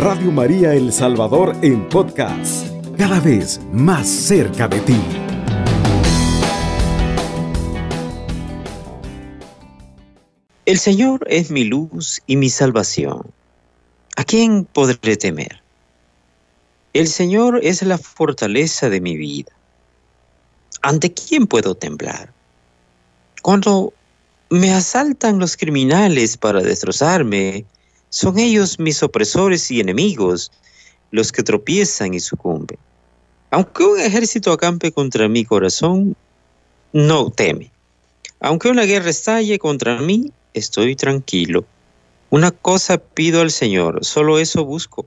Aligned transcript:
Radio 0.00 0.32
María 0.32 0.72
El 0.72 0.94
Salvador 0.94 1.54
en 1.60 1.86
podcast, 1.90 2.66
cada 2.96 3.20
vez 3.20 3.60
más 3.70 4.08
cerca 4.08 4.66
de 4.66 4.80
ti. 4.80 4.98
El 10.64 10.78
Señor 10.78 11.26
es 11.28 11.50
mi 11.50 11.64
luz 11.64 12.22
y 12.26 12.36
mi 12.36 12.48
salvación. 12.48 13.30
¿A 14.16 14.24
quién 14.24 14.64
podré 14.64 15.18
temer? 15.18 15.60
El 16.94 17.06
Señor 17.06 17.60
es 17.62 17.82
la 17.82 17.98
fortaleza 17.98 18.88
de 18.88 19.02
mi 19.02 19.18
vida. 19.18 19.52
¿Ante 20.80 21.12
quién 21.12 21.46
puedo 21.46 21.74
temblar? 21.74 22.32
Cuando 23.42 23.92
me 24.48 24.72
asaltan 24.72 25.38
los 25.38 25.58
criminales 25.58 26.38
para 26.38 26.62
destrozarme, 26.62 27.66
son 28.10 28.38
ellos 28.38 28.78
mis 28.78 29.02
opresores 29.02 29.70
y 29.70 29.80
enemigos, 29.80 30.52
los 31.10 31.32
que 31.32 31.42
tropiezan 31.42 32.12
y 32.12 32.20
sucumben. 32.20 32.78
Aunque 33.50 33.84
un 33.84 33.98
ejército 33.98 34.52
acampe 34.52 34.92
contra 34.92 35.28
mi 35.28 35.44
corazón, 35.44 36.16
no 36.92 37.30
teme. 37.30 37.70
Aunque 38.40 38.68
una 38.68 38.84
guerra 38.84 39.10
estalle 39.10 39.58
contra 39.58 40.00
mí, 40.00 40.32
estoy 40.54 40.96
tranquilo. 40.96 41.64
Una 42.30 42.50
cosa 42.50 42.98
pido 42.98 43.40
al 43.40 43.50
Señor, 43.50 44.04
solo 44.04 44.38
eso 44.38 44.64
busco, 44.64 45.06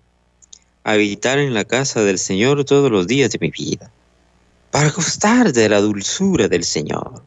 habitar 0.84 1.40
en 1.40 1.54
la 1.54 1.64
casa 1.66 2.04
del 2.04 2.20
Señor 2.20 2.64
todos 2.66 2.92
los 2.92 3.08
días 3.08 3.32
de 3.32 3.40
mi 3.40 3.50
vida, 3.50 3.92
para 4.72 4.90
gustar 4.90 5.54
de 5.54 5.70
la 5.70 5.80
dulzura 5.80 6.48
del 6.48 6.64
Señor 6.64 7.24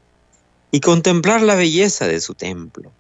y 0.71 0.81
contemplar 0.81 1.43
la 1.43 1.55
belleza 1.55 2.07
de 2.07 2.21
su 2.21 2.35
templo. 2.35 2.93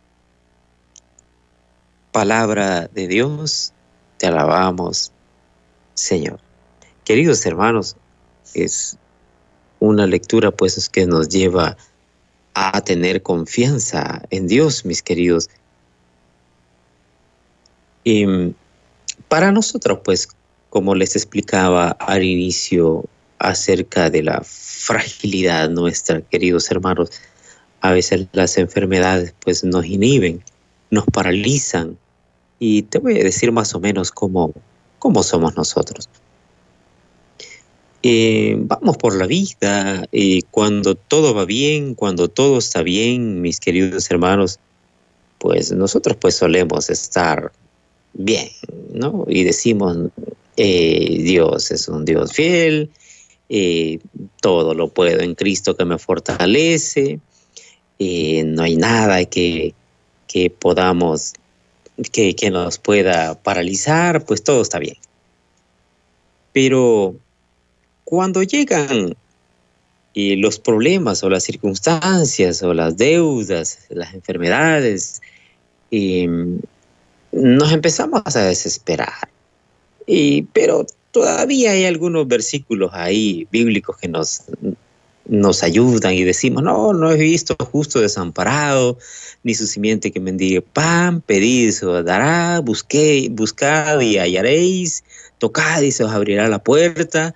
Palabra 2.16 2.88
de 2.94 3.08
Dios, 3.08 3.74
te 4.16 4.26
alabamos, 4.28 5.12
Señor. 5.92 6.40
Queridos 7.04 7.44
hermanos, 7.44 7.94
es 8.54 8.96
una 9.80 10.06
lectura 10.06 10.50
pues 10.50 10.88
que 10.88 11.04
nos 11.04 11.28
lleva 11.28 11.76
a 12.54 12.80
tener 12.80 13.22
confianza 13.22 14.22
en 14.30 14.46
Dios, 14.46 14.86
mis 14.86 15.02
queridos. 15.02 15.50
Y 18.02 18.24
para 19.28 19.52
nosotros, 19.52 19.98
pues, 20.02 20.26
como 20.70 20.94
les 20.94 21.16
explicaba 21.16 21.90
al 22.00 22.22
inicio 22.22 23.04
acerca 23.40 24.08
de 24.08 24.22
la 24.22 24.40
fragilidad 24.42 25.68
nuestra, 25.68 26.22
queridos 26.22 26.70
hermanos, 26.70 27.10
a 27.82 27.92
veces 27.92 28.26
las 28.32 28.56
enfermedades 28.56 29.34
pues 29.40 29.62
nos 29.64 29.84
inhiben, 29.84 30.42
nos 30.90 31.04
paralizan. 31.04 31.98
Y 32.58 32.82
te 32.82 32.98
voy 32.98 33.20
a 33.20 33.24
decir 33.24 33.52
más 33.52 33.74
o 33.74 33.80
menos 33.80 34.10
cómo, 34.10 34.52
cómo 34.98 35.22
somos 35.22 35.56
nosotros. 35.56 36.08
Eh, 38.08 38.54
vamos 38.58 38.98
por 38.98 39.16
la 39.16 39.26
vida, 39.26 40.06
y 40.12 40.42
cuando 40.42 40.94
todo 40.94 41.34
va 41.34 41.44
bien, 41.44 41.96
cuando 41.96 42.28
todo 42.28 42.58
está 42.58 42.82
bien, 42.82 43.40
mis 43.40 43.58
queridos 43.58 44.08
hermanos, 44.10 44.60
pues 45.38 45.72
nosotros 45.72 46.16
pues 46.20 46.36
solemos 46.36 46.88
estar 46.88 47.50
bien, 48.12 48.48
¿no? 48.92 49.24
Y 49.28 49.42
decimos, 49.42 49.96
eh, 50.56 51.18
Dios 51.24 51.72
es 51.72 51.88
un 51.88 52.04
Dios 52.04 52.32
fiel, 52.32 52.90
eh, 53.48 53.98
todo 54.40 54.72
lo 54.74 54.88
puedo 54.88 55.20
en 55.20 55.34
Cristo 55.34 55.76
que 55.76 55.84
me 55.84 55.98
fortalece, 55.98 57.18
no 57.98 58.62
hay 58.62 58.76
nada 58.76 59.24
que, 59.24 59.74
que 60.28 60.48
podamos, 60.48 61.32
que, 62.12 62.50
nos 62.50 62.78
pueda 62.78 63.40
paralizar, 63.42 64.24
pues 64.24 64.42
todo 64.42 64.62
está 64.62 64.78
bien. 64.78 64.96
Pero 66.52 67.16
cuando 68.04 68.42
llegan 68.42 69.16
eh, 70.14 70.36
los 70.36 70.58
problemas 70.58 71.22
o 71.22 71.30
las 71.30 71.44
circunstancias 71.44 72.62
o 72.62 72.72
las 72.74 72.96
deudas, 72.96 73.80
las 73.90 74.14
enfermedades, 74.14 75.20
eh, 75.90 76.28
nos 77.32 77.72
empezamos 77.72 78.36
a 78.36 78.42
desesperar. 78.42 79.28
Y, 80.06 80.42
pero 80.52 80.86
todavía 81.10 81.72
hay 81.72 81.84
algunos 81.84 82.28
versículos 82.28 82.90
ahí 82.92 83.46
bíblicos 83.50 83.96
que 83.96 84.08
nos, 84.08 84.44
nos 85.28 85.62
ayudan 85.62 86.14
y 86.14 86.24
decimos, 86.24 86.62
no, 86.62 86.92
no 86.92 87.10
he 87.10 87.16
visto 87.16 87.56
justo 87.58 88.00
desamparado, 88.00 88.98
ni 89.42 89.54
su 89.54 89.66
simiente 89.66 90.12
que 90.12 90.20
mendigue 90.20 90.62
pan, 90.62 91.20
pedid 91.20 91.70
se 91.72 91.86
os 91.86 92.04
dará, 92.04 92.60
busqué, 92.60 93.28
buscad 93.30 94.00
y 94.00 94.18
hallaréis, 94.18 95.04
tocad 95.38 95.82
y 95.82 95.92
se 95.92 96.04
os 96.04 96.12
abrirá 96.12 96.48
la 96.48 96.62
puerta. 96.62 97.34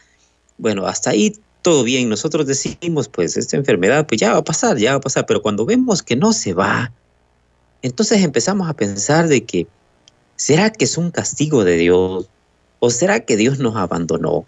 Bueno, 0.58 0.86
hasta 0.86 1.10
ahí 1.10 1.36
todo 1.62 1.84
bien. 1.84 2.08
Nosotros 2.08 2.46
decimos, 2.46 3.08
pues 3.08 3.36
esta 3.36 3.56
enfermedad, 3.56 4.06
pues 4.06 4.20
ya 4.20 4.32
va 4.32 4.38
a 4.38 4.44
pasar, 4.44 4.76
ya 4.78 4.92
va 4.92 4.96
a 4.98 5.00
pasar, 5.00 5.26
pero 5.26 5.42
cuando 5.42 5.64
vemos 5.64 6.02
que 6.02 6.16
no 6.16 6.32
se 6.32 6.52
va, 6.52 6.92
entonces 7.82 8.22
empezamos 8.22 8.68
a 8.68 8.74
pensar 8.74 9.28
de 9.28 9.44
que, 9.44 9.66
¿será 10.36 10.70
que 10.70 10.84
es 10.84 10.96
un 10.98 11.10
castigo 11.10 11.64
de 11.64 11.76
Dios? 11.76 12.28
¿O 12.78 12.90
será 12.90 13.20
que 13.20 13.36
Dios 13.36 13.58
nos 13.58 13.76
abandonó? 13.76 14.44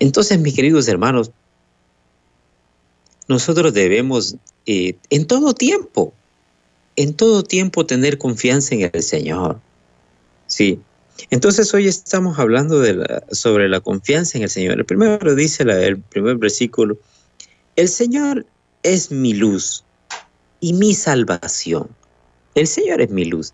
Entonces, 0.00 0.38
mis 0.38 0.54
queridos 0.54 0.86
hermanos, 0.88 1.32
nosotros 3.28 3.74
debemos 3.74 4.36
eh, 4.66 4.96
en 5.10 5.26
todo 5.26 5.54
tiempo, 5.54 6.12
en 6.96 7.14
todo 7.14 7.44
tiempo 7.44 7.86
tener 7.86 8.18
confianza 8.18 8.74
en 8.74 8.90
el 8.92 9.02
Señor. 9.02 9.60
Sí. 10.46 10.80
Entonces 11.30 11.72
hoy 11.74 11.88
estamos 11.88 12.38
hablando 12.38 12.80
de 12.80 12.94
la, 12.94 13.24
sobre 13.30 13.68
la 13.68 13.80
confianza 13.80 14.38
en 14.38 14.44
el 14.44 14.50
Señor. 14.50 14.78
El 14.78 14.86
primero 14.86 15.34
dice 15.34 15.64
la, 15.64 15.80
el 15.80 16.00
primer 16.00 16.36
versículo, 16.36 16.96
el 17.76 17.88
Señor 17.88 18.46
es 18.82 19.10
mi 19.10 19.34
luz 19.34 19.84
y 20.60 20.72
mi 20.72 20.94
salvación. 20.94 21.88
El 22.54 22.66
Señor 22.66 23.00
es 23.00 23.10
mi 23.10 23.24
luz. 23.24 23.52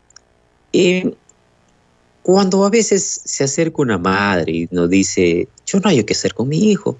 Cuando 2.22 2.64
a 2.64 2.70
veces 2.70 3.20
se 3.24 3.44
acerca 3.44 3.82
una 3.82 3.98
madre 3.98 4.52
y 4.52 4.68
nos 4.70 4.88
dice, 4.88 5.46
yo 5.66 5.78
no 5.80 5.90
hay 5.90 6.02
qué 6.04 6.14
hacer 6.14 6.32
con 6.32 6.48
mi 6.48 6.70
hijo, 6.70 6.96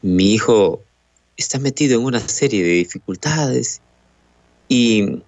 mi 0.00 0.32
hijo 0.32 0.82
está 1.36 1.58
metido 1.58 1.98
en 1.98 2.06
una 2.06 2.20
serie 2.20 2.62
de 2.62 2.70
dificultades 2.70 3.80
y 4.68 5.22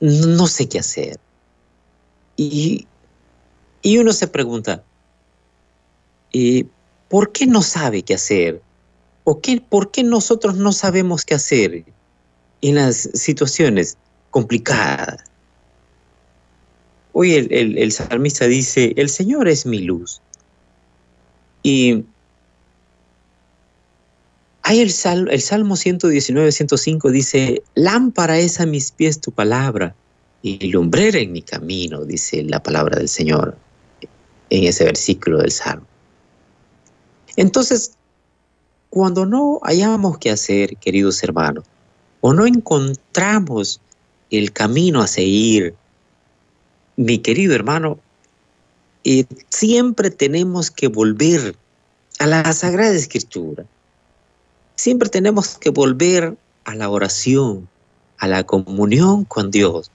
no 0.00 0.46
sé 0.46 0.68
qué 0.68 0.78
hacer. 0.78 1.18
Y, 2.36 2.86
y 3.82 3.98
uno 3.98 4.12
se 4.12 4.28
pregunta, 4.28 4.82
eh, 6.32 6.66
¿por 7.08 7.32
qué 7.32 7.46
no 7.46 7.62
sabe 7.62 8.02
qué 8.02 8.14
hacer? 8.14 8.62
¿O 9.24 9.40
qué, 9.40 9.60
por 9.60 9.90
qué 9.90 10.02
nosotros 10.02 10.56
no 10.56 10.72
sabemos 10.72 11.24
qué 11.24 11.34
hacer 11.34 11.84
en 12.60 12.74
las 12.74 13.08
situaciones 13.14 13.96
complicadas? 14.30 15.24
Hoy 17.12 17.34
el, 17.34 17.52
el, 17.52 17.78
el 17.78 17.92
salmista 17.92 18.46
dice, 18.46 18.92
el 18.96 19.08
Señor 19.08 19.48
es 19.48 19.66
mi 19.66 19.78
luz. 19.80 20.20
Y 21.62 22.04
hay 24.66 24.80
el, 24.80 24.90
sal, 24.90 25.28
el 25.30 25.42
Salmo 25.42 25.76
119, 25.76 26.50
105 26.50 27.10
dice, 27.10 27.62
lámpara 27.74 28.38
es 28.38 28.60
a 28.60 28.66
mis 28.66 28.90
pies 28.92 29.20
tu 29.20 29.30
palabra 29.30 29.94
y 30.40 30.68
lumbrera 30.68 31.18
en 31.18 31.32
mi 31.32 31.42
camino, 31.42 32.06
dice 32.06 32.42
la 32.44 32.62
palabra 32.62 32.96
del 32.96 33.10
Señor 33.10 33.58
en 34.48 34.64
ese 34.64 34.84
versículo 34.84 35.38
del 35.38 35.50
Salmo. 35.50 35.86
Entonces, 37.36 37.92
cuando 38.88 39.26
no 39.26 39.60
hayamos 39.64 40.16
que 40.16 40.30
hacer, 40.30 40.78
queridos 40.78 41.22
hermanos, 41.22 41.64
o 42.22 42.32
no 42.32 42.46
encontramos 42.46 43.82
el 44.30 44.50
camino 44.50 45.02
a 45.02 45.06
seguir, 45.06 45.74
mi 46.96 47.18
querido 47.18 47.54
hermano, 47.54 47.98
eh, 49.04 49.26
siempre 49.50 50.10
tenemos 50.10 50.70
que 50.70 50.88
volver 50.88 51.54
a 52.18 52.26
la 52.26 52.50
Sagrada 52.54 52.94
Escritura 52.94 53.66
Siempre 54.76 55.08
tenemos 55.08 55.58
que 55.58 55.70
volver 55.70 56.36
a 56.64 56.74
la 56.74 56.88
oración, 56.90 57.68
a 58.18 58.26
la 58.26 58.44
comunión 58.44 59.24
con 59.24 59.50
Dios. 59.50 59.90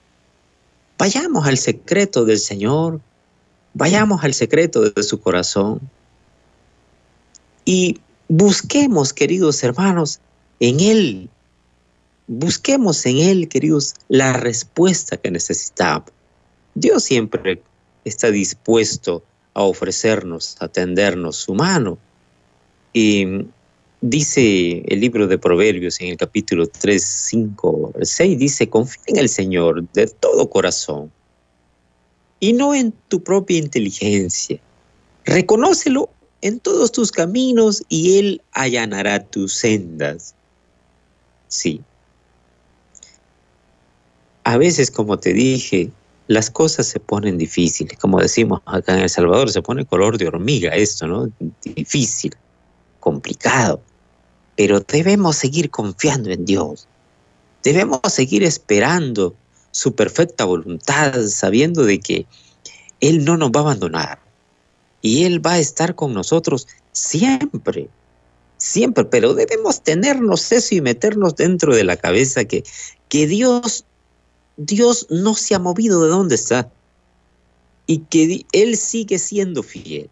Vayamos 0.98 1.46
al 1.46 1.58
secreto 1.58 2.24
del 2.24 2.38
Señor, 2.38 3.00
vayamos 3.74 4.24
al 4.24 4.34
secreto 4.34 4.82
de 4.82 5.02
su 5.02 5.20
corazón 5.20 5.80
y 7.64 8.00
busquemos, 8.28 9.12
queridos 9.12 9.62
hermanos, 9.62 10.20
en 10.60 10.80
Él, 10.80 11.30
busquemos 12.26 13.04
en 13.06 13.18
Él, 13.18 13.48
queridos, 13.48 13.94
la 14.08 14.32
respuesta 14.32 15.16
que 15.16 15.30
necesitamos. 15.30 16.10
Dios 16.74 17.04
siempre 17.04 17.62
está 18.04 18.30
dispuesto 18.30 19.24
a 19.54 19.62
ofrecernos, 19.62 20.56
a 20.60 20.68
tendernos 20.68 21.36
su 21.36 21.54
mano. 21.54 21.98
Y 22.92 23.46
Dice 24.02 24.82
el 24.86 25.00
libro 25.00 25.26
de 25.26 25.36
Proverbios 25.36 26.00
en 26.00 26.08
el 26.08 26.16
capítulo 26.16 26.66
3, 26.66 27.02
5, 27.02 27.92
6, 28.00 28.38
dice, 28.38 28.68
confía 28.68 29.02
en 29.08 29.18
el 29.18 29.28
Señor 29.28 29.86
de 29.92 30.06
todo 30.06 30.48
corazón 30.48 31.12
y 32.40 32.54
no 32.54 32.74
en 32.74 32.92
tu 33.08 33.22
propia 33.22 33.58
inteligencia. 33.58 34.58
Reconócelo 35.26 36.08
en 36.40 36.58
todos 36.60 36.90
tus 36.92 37.12
caminos 37.12 37.82
y 37.90 38.18
Él 38.18 38.42
allanará 38.52 39.22
tus 39.22 39.52
sendas. 39.52 40.34
Sí. 41.48 41.82
A 44.44 44.56
veces, 44.56 44.90
como 44.90 45.18
te 45.18 45.34
dije, 45.34 45.90
las 46.26 46.50
cosas 46.50 46.86
se 46.86 47.00
ponen 47.00 47.36
difíciles. 47.36 47.98
Como 47.98 48.18
decimos 48.18 48.62
acá 48.64 48.96
en 48.96 49.02
El 49.02 49.10
Salvador, 49.10 49.50
se 49.50 49.60
pone 49.60 49.84
color 49.84 50.16
de 50.16 50.28
hormiga 50.28 50.70
esto, 50.70 51.06
¿no? 51.06 51.28
Difícil, 51.62 52.34
complicado. 53.00 53.82
Pero 54.60 54.80
debemos 54.80 55.36
seguir 55.36 55.70
confiando 55.70 56.28
en 56.28 56.44
Dios. 56.44 56.86
Debemos 57.62 58.00
seguir 58.10 58.44
esperando 58.44 59.34
su 59.70 59.94
perfecta 59.94 60.44
voluntad, 60.44 61.14
sabiendo 61.28 61.82
de 61.82 61.98
que 61.98 62.26
Él 63.00 63.24
no 63.24 63.38
nos 63.38 63.52
va 63.52 63.60
a 63.60 63.62
abandonar 63.62 64.20
y 65.00 65.24
Él 65.24 65.40
va 65.44 65.52
a 65.52 65.58
estar 65.58 65.94
con 65.94 66.12
nosotros 66.12 66.68
siempre, 66.92 67.88
siempre, 68.58 69.06
pero 69.06 69.32
debemos 69.32 69.80
tenernos 69.80 70.52
eso 70.52 70.74
y 70.74 70.82
meternos 70.82 71.36
dentro 71.36 71.74
de 71.74 71.84
la 71.84 71.96
cabeza 71.96 72.44
que, 72.44 72.62
que 73.08 73.26
Dios, 73.26 73.86
Dios 74.58 75.06
no 75.08 75.32
se 75.36 75.54
ha 75.54 75.58
movido 75.58 76.02
de 76.04 76.10
donde 76.10 76.34
está 76.34 76.70
y 77.86 78.00
que 78.00 78.44
Él 78.52 78.76
sigue 78.76 79.18
siendo 79.18 79.62
fiel. 79.62 80.10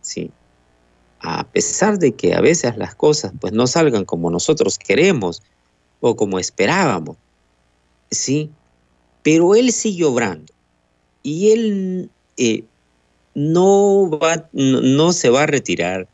Sí. 0.00 0.30
A 1.20 1.44
pesar 1.44 1.98
de 1.98 2.12
que 2.12 2.34
a 2.34 2.40
veces 2.40 2.76
las 2.76 2.94
cosas 2.94 3.32
pues 3.40 3.52
no 3.52 3.66
salgan 3.66 4.04
como 4.04 4.30
nosotros 4.30 4.78
queremos 4.78 5.42
o 6.00 6.14
como 6.14 6.38
esperábamos, 6.38 7.16
sí, 8.10 8.50
pero 9.22 9.54
Él 9.54 9.72
sigue 9.72 10.04
obrando 10.04 10.52
y 11.22 11.50
Él 11.50 12.10
eh, 12.36 12.64
no, 13.34 14.08
va, 14.10 14.48
no, 14.52 15.12
se 15.12 15.28
va 15.28 15.42
a 15.42 15.46
retirar 15.46 16.08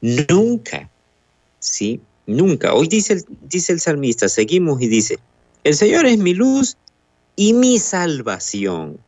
nunca, 0.00 0.88
¿sí? 1.58 2.00
Nunca. 2.26 2.72
Hoy 2.74 2.88
dice 2.88 3.14
el, 3.14 3.24
dice 3.48 3.72
el 3.72 3.80
salmista, 3.80 4.28
seguimos 4.28 4.80
y 4.80 4.88
dice, 4.88 5.18
el 5.64 5.74
Señor 5.74 6.06
es 6.06 6.18
mi 6.18 6.34
luz 6.34 6.76
y 7.36 7.52
mi 7.52 7.78
salvación. 7.78 8.98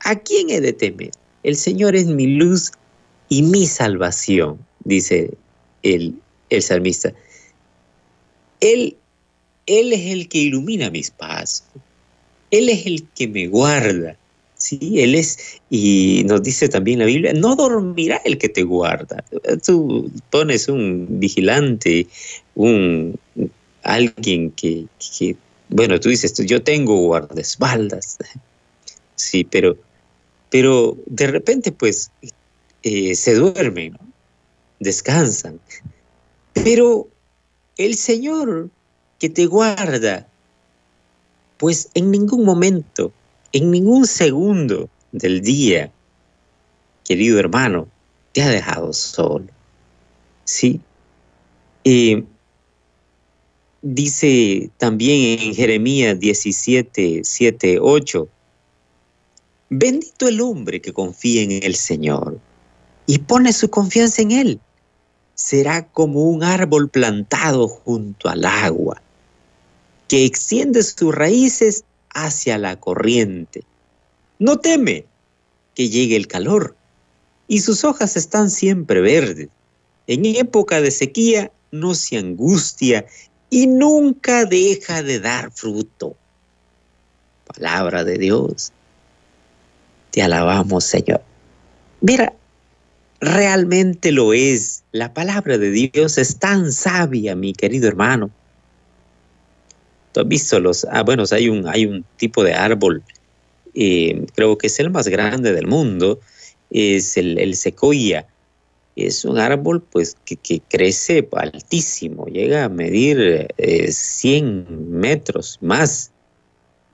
¿A 0.00 0.16
quién 0.16 0.50
he 0.50 0.60
de 0.60 0.72
temer? 0.72 1.12
El 1.42 1.56
Señor 1.56 1.96
es 1.96 2.06
mi 2.06 2.26
luz 2.26 2.72
y 3.28 3.42
mi 3.42 3.66
salvación, 3.66 4.58
dice 4.84 5.30
el, 5.82 6.14
el 6.50 6.62
salmista. 6.62 7.12
Él, 8.60 8.96
él 9.66 9.92
es 9.92 10.06
el 10.06 10.28
que 10.28 10.38
ilumina 10.38 10.90
mis 10.90 11.10
pasos. 11.10 11.64
Él 12.50 12.68
es 12.68 12.86
el 12.86 13.06
que 13.14 13.28
me 13.28 13.46
guarda. 13.46 14.16
Sí, 14.58 15.00
Él 15.00 15.14
es, 15.14 15.60
y 15.70 16.24
nos 16.26 16.42
dice 16.42 16.68
también 16.68 16.98
la 16.98 17.04
Biblia, 17.04 17.32
no 17.32 17.54
dormirá 17.54 18.20
el 18.24 18.38
que 18.38 18.48
te 18.48 18.64
guarda. 18.64 19.24
Tú 19.64 20.10
pones 20.30 20.68
un 20.68 21.06
vigilante, 21.20 22.08
un 22.56 23.16
alguien 23.84 24.50
que, 24.50 24.86
bueno, 25.68 26.00
tú 26.00 26.08
dices, 26.08 26.34
yo 26.44 26.60
tengo 26.60 26.96
guardaespaldas, 26.96 28.18
sí, 29.14 29.44
pero, 29.44 29.76
pero 30.50 30.96
de 31.06 31.28
repente 31.28 31.70
pues 31.70 32.10
eh, 32.82 33.14
se 33.14 33.34
duermen, 33.34 33.98
descansan. 34.80 35.60
Pero 36.52 37.08
el 37.76 37.94
Señor 37.94 38.70
que 39.18 39.28
te 39.28 39.46
guarda, 39.46 40.26
pues 41.58 41.90
en 41.94 42.10
ningún 42.10 42.44
momento 42.44 43.12
en 43.52 43.70
ningún 43.70 44.06
segundo 44.06 44.88
del 45.12 45.40
día, 45.40 45.90
querido 47.04 47.38
hermano, 47.38 47.88
te 48.32 48.42
ha 48.42 48.48
dejado 48.48 48.92
solo. 48.92 49.46
¿Sí? 50.44 50.80
dice 53.80 54.70
también 54.76 55.40
en 55.40 55.54
Jeremías 55.54 56.20
17, 56.20 57.22
7, 57.24 57.78
8, 57.80 58.28
bendito 59.70 60.28
el 60.28 60.42
hombre 60.42 60.82
que 60.82 60.92
confía 60.92 61.42
en 61.42 61.52
el 61.62 61.74
Señor 61.76 62.38
y 63.08 63.18
pone 63.20 63.54
su 63.54 63.70
confianza 63.70 64.20
en 64.20 64.30
Él. 64.32 64.60
Será 65.34 65.86
como 65.88 66.24
un 66.24 66.44
árbol 66.44 66.90
plantado 66.90 67.66
junto 67.66 68.28
al 68.28 68.44
agua, 68.44 69.00
que 70.08 70.26
extiende 70.26 70.82
sus 70.82 71.14
raíces 71.14 71.84
hacia 72.14 72.58
la 72.58 72.78
corriente. 72.78 73.64
No 74.38 74.58
teme 74.58 75.06
que 75.74 75.88
llegue 75.88 76.16
el 76.16 76.26
calor 76.26 76.76
y 77.48 77.60
sus 77.60 77.82
hojas 77.82 78.14
están 78.16 78.50
siempre 78.50 79.00
verdes. 79.00 79.48
En 80.06 80.26
época 80.26 80.82
de 80.82 80.90
sequía 80.90 81.50
no 81.70 81.94
se 81.94 82.18
angustia 82.18 83.06
y 83.48 83.68
nunca 83.68 84.44
deja 84.44 85.02
de 85.02 85.18
dar 85.18 85.50
fruto. 85.50 86.14
Palabra 87.46 88.04
de 88.04 88.18
Dios. 88.18 88.70
Te 90.10 90.20
alabamos, 90.20 90.84
Señor. 90.84 91.22
Mira, 92.02 92.34
realmente 93.20 94.12
lo 94.12 94.32
es. 94.32 94.84
La 94.92 95.14
palabra 95.14 95.58
de 95.58 95.70
Dios 95.70 96.18
es 96.18 96.38
tan 96.38 96.72
sabia, 96.72 97.34
mi 97.34 97.52
querido 97.52 97.88
hermano, 97.88 98.30
¿Tú 100.12 100.20
has 100.20 100.28
visto 100.28 100.58
los, 100.58 100.86
ah, 100.90 101.02
bueno, 101.02 101.24
hay 101.30 101.48
un, 101.48 101.68
hay 101.68 101.86
un 101.86 102.04
tipo 102.16 102.42
de 102.42 102.54
árbol, 102.54 103.02
eh, 103.74 104.24
creo 104.34 104.56
que 104.56 104.68
es 104.68 104.80
el 104.80 104.90
más 104.90 105.08
grande 105.08 105.52
del 105.52 105.66
mundo, 105.66 106.20
es 106.70 107.16
el, 107.16 107.38
el 107.38 107.54
secoya. 107.56 108.26
Es 108.96 109.24
un 109.24 109.38
árbol 109.38 109.80
pues 109.80 110.16
que, 110.24 110.60
crece 110.68 111.28
altísimo, 111.32 112.26
llega 112.26 112.64
a 112.64 112.68
medir 112.68 113.46
100 113.56 114.66
eh, 114.68 114.72
metros 114.72 115.58
más. 115.60 116.10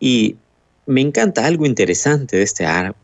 Y 0.00 0.37
me 0.87 1.00
encanta 1.00 1.47
algo 1.47 1.65
interesante 1.65 2.37
de 2.37 2.43
este 2.43 2.67
árbol, 2.67 2.97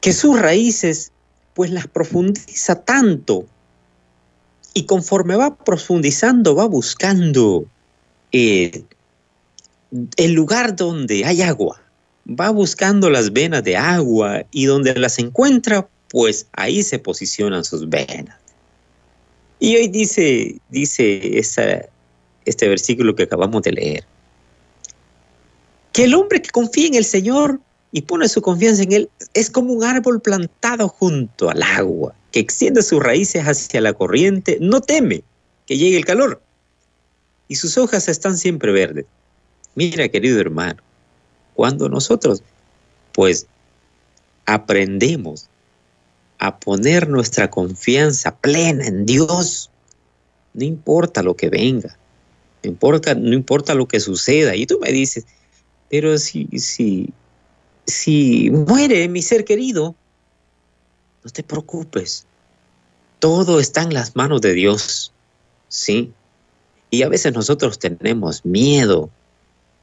que 0.00 0.12
sus 0.12 0.40
raíces 0.40 1.12
pues 1.54 1.70
las 1.70 1.86
profundiza 1.86 2.82
tanto. 2.82 3.46
Y 4.74 4.86
conforme 4.86 5.36
va 5.36 5.56
profundizando 5.56 6.54
va 6.54 6.66
buscando 6.66 7.64
eh, 8.32 8.82
el 10.16 10.32
lugar 10.32 10.74
donde 10.74 11.24
hay 11.24 11.42
agua, 11.42 11.80
va 12.28 12.50
buscando 12.50 13.08
las 13.08 13.32
venas 13.32 13.62
de 13.62 13.76
agua 13.76 14.42
y 14.50 14.66
donde 14.66 14.94
las 14.94 15.18
encuentra, 15.18 15.88
pues 16.08 16.46
ahí 16.52 16.82
se 16.82 16.98
posicionan 16.98 17.64
sus 17.64 17.88
venas. 17.88 18.36
Y 19.60 19.76
hoy 19.76 19.88
dice, 19.88 20.56
dice 20.70 21.38
este 21.38 22.68
versículo 22.68 23.14
que 23.14 23.22
acabamos 23.22 23.62
de 23.62 23.72
leer, 23.72 24.04
que 25.92 26.04
el 26.04 26.14
hombre 26.14 26.42
que 26.42 26.50
confía 26.50 26.88
en 26.88 26.94
el 26.94 27.04
Señor 27.04 27.60
y 27.94 28.02
pone 28.02 28.28
su 28.28 28.42
confianza 28.42 28.82
en 28.82 28.92
Él 28.92 29.10
es 29.34 29.48
como 29.48 29.72
un 29.72 29.84
árbol 29.84 30.20
plantado 30.20 30.88
junto 30.88 31.48
al 31.48 31.62
agua, 31.62 32.12
que 32.32 32.40
extiende 32.40 32.82
sus 32.82 33.00
raíces 33.00 33.44
hacia 33.44 33.80
la 33.80 33.92
corriente, 33.92 34.58
no 34.60 34.80
teme 34.80 35.22
que 35.64 35.78
llegue 35.78 35.96
el 35.96 36.04
calor 36.04 36.42
y 37.46 37.54
sus 37.54 37.78
hojas 37.78 38.08
están 38.08 38.36
siempre 38.36 38.72
verdes. 38.72 39.06
Mira, 39.76 40.08
querido 40.08 40.40
hermano, 40.40 40.82
cuando 41.54 41.88
nosotros, 41.88 42.42
pues, 43.12 43.46
aprendemos 44.44 45.48
a 46.40 46.58
poner 46.58 47.08
nuestra 47.08 47.48
confianza 47.48 48.34
plena 48.34 48.86
en 48.86 49.06
Dios, 49.06 49.70
no 50.52 50.64
importa 50.64 51.22
lo 51.22 51.36
que 51.36 51.48
venga, 51.48 51.96
no 52.64 52.70
importa, 52.70 53.14
no 53.14 53.34
importa 53.34 53.72
lo 53.72 53.86
que 53.86 54.00
suceda. 54.00 54.56
Y 54.56 54.66
tú 54.66 54.80
me 54.80 54.90
dices, 54.90 55.26
pero 55.90 56.18
si, 56.18 56.48
si, 56.58 57.12
si 57.86 58.50
muere 58.50 59.08
mi 59.08 59.22
ser 59.22 59.44
querido, 59.44 59.94
no 61.22 61.30
te 61.30 61.42
preocupes. 61.42 62.26
Todo 63.18 63.60
está 63.60 63.82
en 63.82 63.94
las 63.94 64.16
manos 64.16 64.40
de 64.40 64.52
Dios. 64.52 65.12
Sí, 65.68 66.12
y 66.90 67.02
a 67.02 67.08
veces 67.08 67.34
nosotros 67.34 67.78
tenemos 67.78 68.44
miedo, 68.44 69.10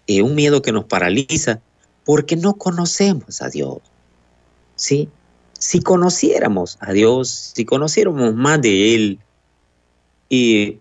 y 0.05 0.22
un 0.22 0.36
miedo 0.36 0.62
que 0.62 0.72
nos 0.72 0.86
paraliza 0.86 1.60
porque 2.05 2.36
no 2.36 2.53
conocemos 2.53 3.41
a 3.41 3.50
Dios. 3.50 3.79
¿Sí? 4.75 5.10
Si 5.60 5.81
conociéramos 5.81 6.77
a 6.79 6.91
Dios, 6.91 7.51
si 7.53 7.65
conociéramos 7.65 8.34
más 8.34 8.62
de 8.62 8.96
Él, 8.96 9.20
y 10.29 10.79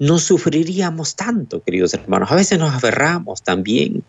no 0.00 0.18
sufriríamos 0.18 1.14
tanto, 1.14 1.62
queridos 1.62 1.94
hermanos. 1.94 2.30
A 2.30 2.34
veces 2.34 2.58
nos 2.58 2.74
aferramos 2.74 3.42
también 3.42 4.02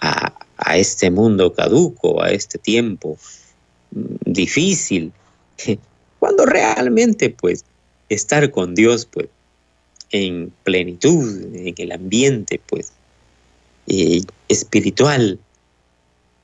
a, 0.00 0.34
a 0.56 0.76
este 0.76 1.10
mundo 1.10 1.52
caduco, 1.52 2.22
a 2.22 2.30
este 2.30 2.58
tiempo 2.58 3.16
mm, 3.90 4.14
difícil, 4.24 5.12
cuando 6.18 6.46
realmente, 6.46 7.30
pues, 7.30 7.64
estar 8.08 8.50
con 8.50 8.74
Dios, 8.74 9.06
pues, 9.06 9.28
en 10.10 10.52
plenitud, 10.62 11.54
en 11.54 11.74
el 11.76 11.92
ambiente, 11.92 12.60
pues, 12.66 12.92
eh, 13.86 14.22
espiritual, 14.48 15.38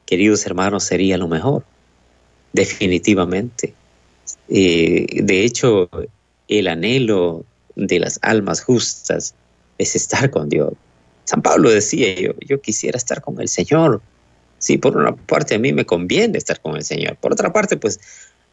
queridos 0.07 0.45
hermanos, 0.45 0.85
sería 0.85 1.17
lo 1.17 1.29
mejor, 1.29 1.64
definitivamente. 2.52 3.75
Eh, 4.49 5.07
de 5.23 5.45
hecho, 5.45 5.88
el 6.49 6.69
anhelo 6.69 7.45
de 7.76 8.00
las 8.00 8.19
almas 8.23 8.62
justas 8.62 9.35
es 9.79 9.95
estar 9.97 10.31
con 10.31 10.49
Dios. 10.49 10.73
San 11.30 11.42
Pablo 11.42 11.70
decía, 11.70 12.12
yo, 12.16 12.32
yo 12.40 12.60
quisiera 12.60 12.99
estar 12.99 13.22
con 13.22 13.40
el 13.40 13.49
Señor. 13.49 14.02
Sí, 14.58 14.78
por 14.78 14.96
una 14.96 15.14
parte 15.14 15.54
a 15.54 15.60
mí 15.60 15.72
me 15.72 15.87
conviene 15.87 16.37
estar 16.37 16.60
con 16.60 16.75
el 16.75 16.82
Señor. 16.82 17.16
Por 17.18 17.32
otra 17.32 17.52
parte, 17.52 17.76
pues 17.76 18.00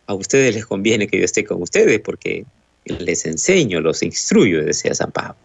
a 0.06 0.14
ustedes 0.14 0.54
les 0.54 0.68
conviene 0.68 1.08
que 1.08 1.18
yo 1.18 1.26
esté 1.26 1.44
con 1.44 1.60
ustedes 1.60 2.00
porque 2.02 2.46
les 2.86 3.26
enseño, 3.26 3.82
los 3.82 4.04
instruyo, 4.04 4.64
decía 4.64 4.94
San 4.94 5.12
Pablo. 5.12 5.36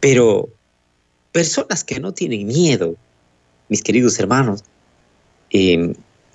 Pero 0.00 0.50
personas 1.32 1.82
que 1.82 1.98
no 1.98 2.12
tienen 2.12 2.46
miedo, 2.46 2.94
mis 3.70 3.82
queridos 3.82 4.18
hermanos, 4.18 4.62
em, 5.48 5.94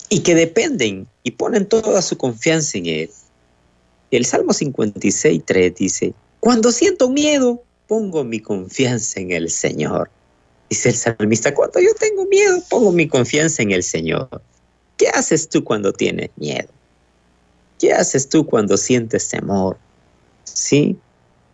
y 0.09 0.21
que 0.21 0.33
dependen 0.33 1.05
y 1.21 1.29
ponen 1.29 1.67
toda 1.67 2.01
su 2.01 2.17
confianza 2.17 2.79
en 2.79 2.87
Él. 2.87 3.09
El 4.09 4.25
Salmo 4.25 4.53
56, 4.53 5.43
3 5.45 5.75
dice, 5.75 6.15
cuando 6.39 6.71
siento 6.71 7.11
miedo, 7.11 7.63
pongo 7.93 8.23
mi 8.23 8.39
confianza 8.39 9.19
en 9.19 9.29
el 9.29 9.51
Señor. 9.51 10.09
Dice 10.67 10.89
el 10.89 10.95
salmista, 10.95 11.53
cuando 11.53 11.79
yo 11.79 11.93
tengo 11.99 12.25
miedo, 12.25 12.59
pongo 12.67 12.91
mi 12.91 13.07
confianza 13.07 13.61
en 13.61 13.69
el 13.69 13.83
Señor. 13.83 14.41
¿Qué 14.97 15.09
haces 15.09 15.47
tú 15.47 15.63
cuando 15.63 15.93
tienes 15.93 16.31
miedo? 16.35 16.69
¿Qué 17.77 17.93
haces 17.93 18.27
tú 18.27 18.47
cuando 18.47 18.77
sientes 18.77 19.29
temor? 19.29 19.77
Sí, 20.43 20.97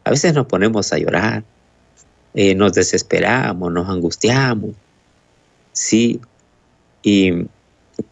a 0.06 0.12
veces 0.12 0.34
nos 0.34 0.48
ponemos 0.48 0.94
a 0.94 0.98
llorar, 0.98 1.44
eh, 2.34 2.56
nos 2.56 2.72
desesperamos, 2.72 3.74
nos 3.74 3.90
angustiamos, 3.90 4.72
sí, 5.74 6.22
y, 7.04 7.34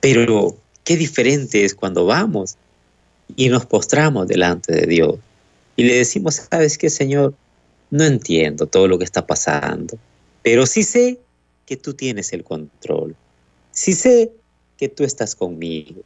pero 0.02 0.58
qué 0.84 0.98
diferente 0.98 1.64
es 1.64 1.74
cuando 1.74 2.06
vamos 2.06 2.58
y 3.38 3.48
nos 3.48 3.66
postramos 3.66 4.28
delante 4.28 4.74
de 4.74 4.86
Dios 4.86 5.16
y 5.78 5.86
le 5.86 5.96
decimos, 5.96 6.42
¿sabes 6.52 6.78
qué, 6.78 6.90
Señor? 6.90 7.34
No 7.90 8.04
entiendo 8.04 8.68
todo 8.68 8.88
lo 8.88 8.98
que 8.98 9.06
está 9.06 9.26
pasando, 9.26 9.98
pero 10.42 10.66
sí 10.66 10.84
sé 10.84 11.20
que 11.66 11.78
tú 11.78 11.94
tienes 11.94 12.34
el 12.34 12.44
control. 12.44 13.16
Sí 13.72 13.94
sé 13.94 14.32
que 14.78 14.90
tú 14.90 15.04
estás 15.04 15.36
conmigo 15.36 16.02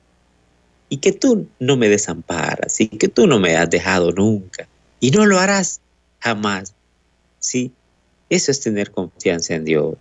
y 0.89 0.97
que 0.97 1.11
tú 1.11 1.47
no 1.59 1.77
me 1.77 1.89
desamparas 1.89 2.79
y 2.81 2.88
que 2.88 3.07
tú 3.07 3.27
no 3.27 3.39
me 3.39 3.55
has 3.55 3.69
dejado 3.69 4.11
nunca 4.11 4.67
y 5.00 5.11
no 5.11 5.25
lo 5.25 5.39
harás 5.39 5.81
jamás. 6.19 6.73
Sí, 7.39 7.71
eso 8.29 8.51
es 8.51 8.61
tener 8.61 8.91
confianza 8.91 9.55
en 9.55 9.65
Dios. 9.65 9.95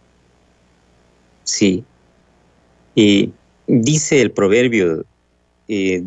Sí. 1.45 1.85
Y 2.95 3.33
dice 3.67 4.21
el 4.21 4.31
proverbio 4.31 5.05
eh, 5.69 6.03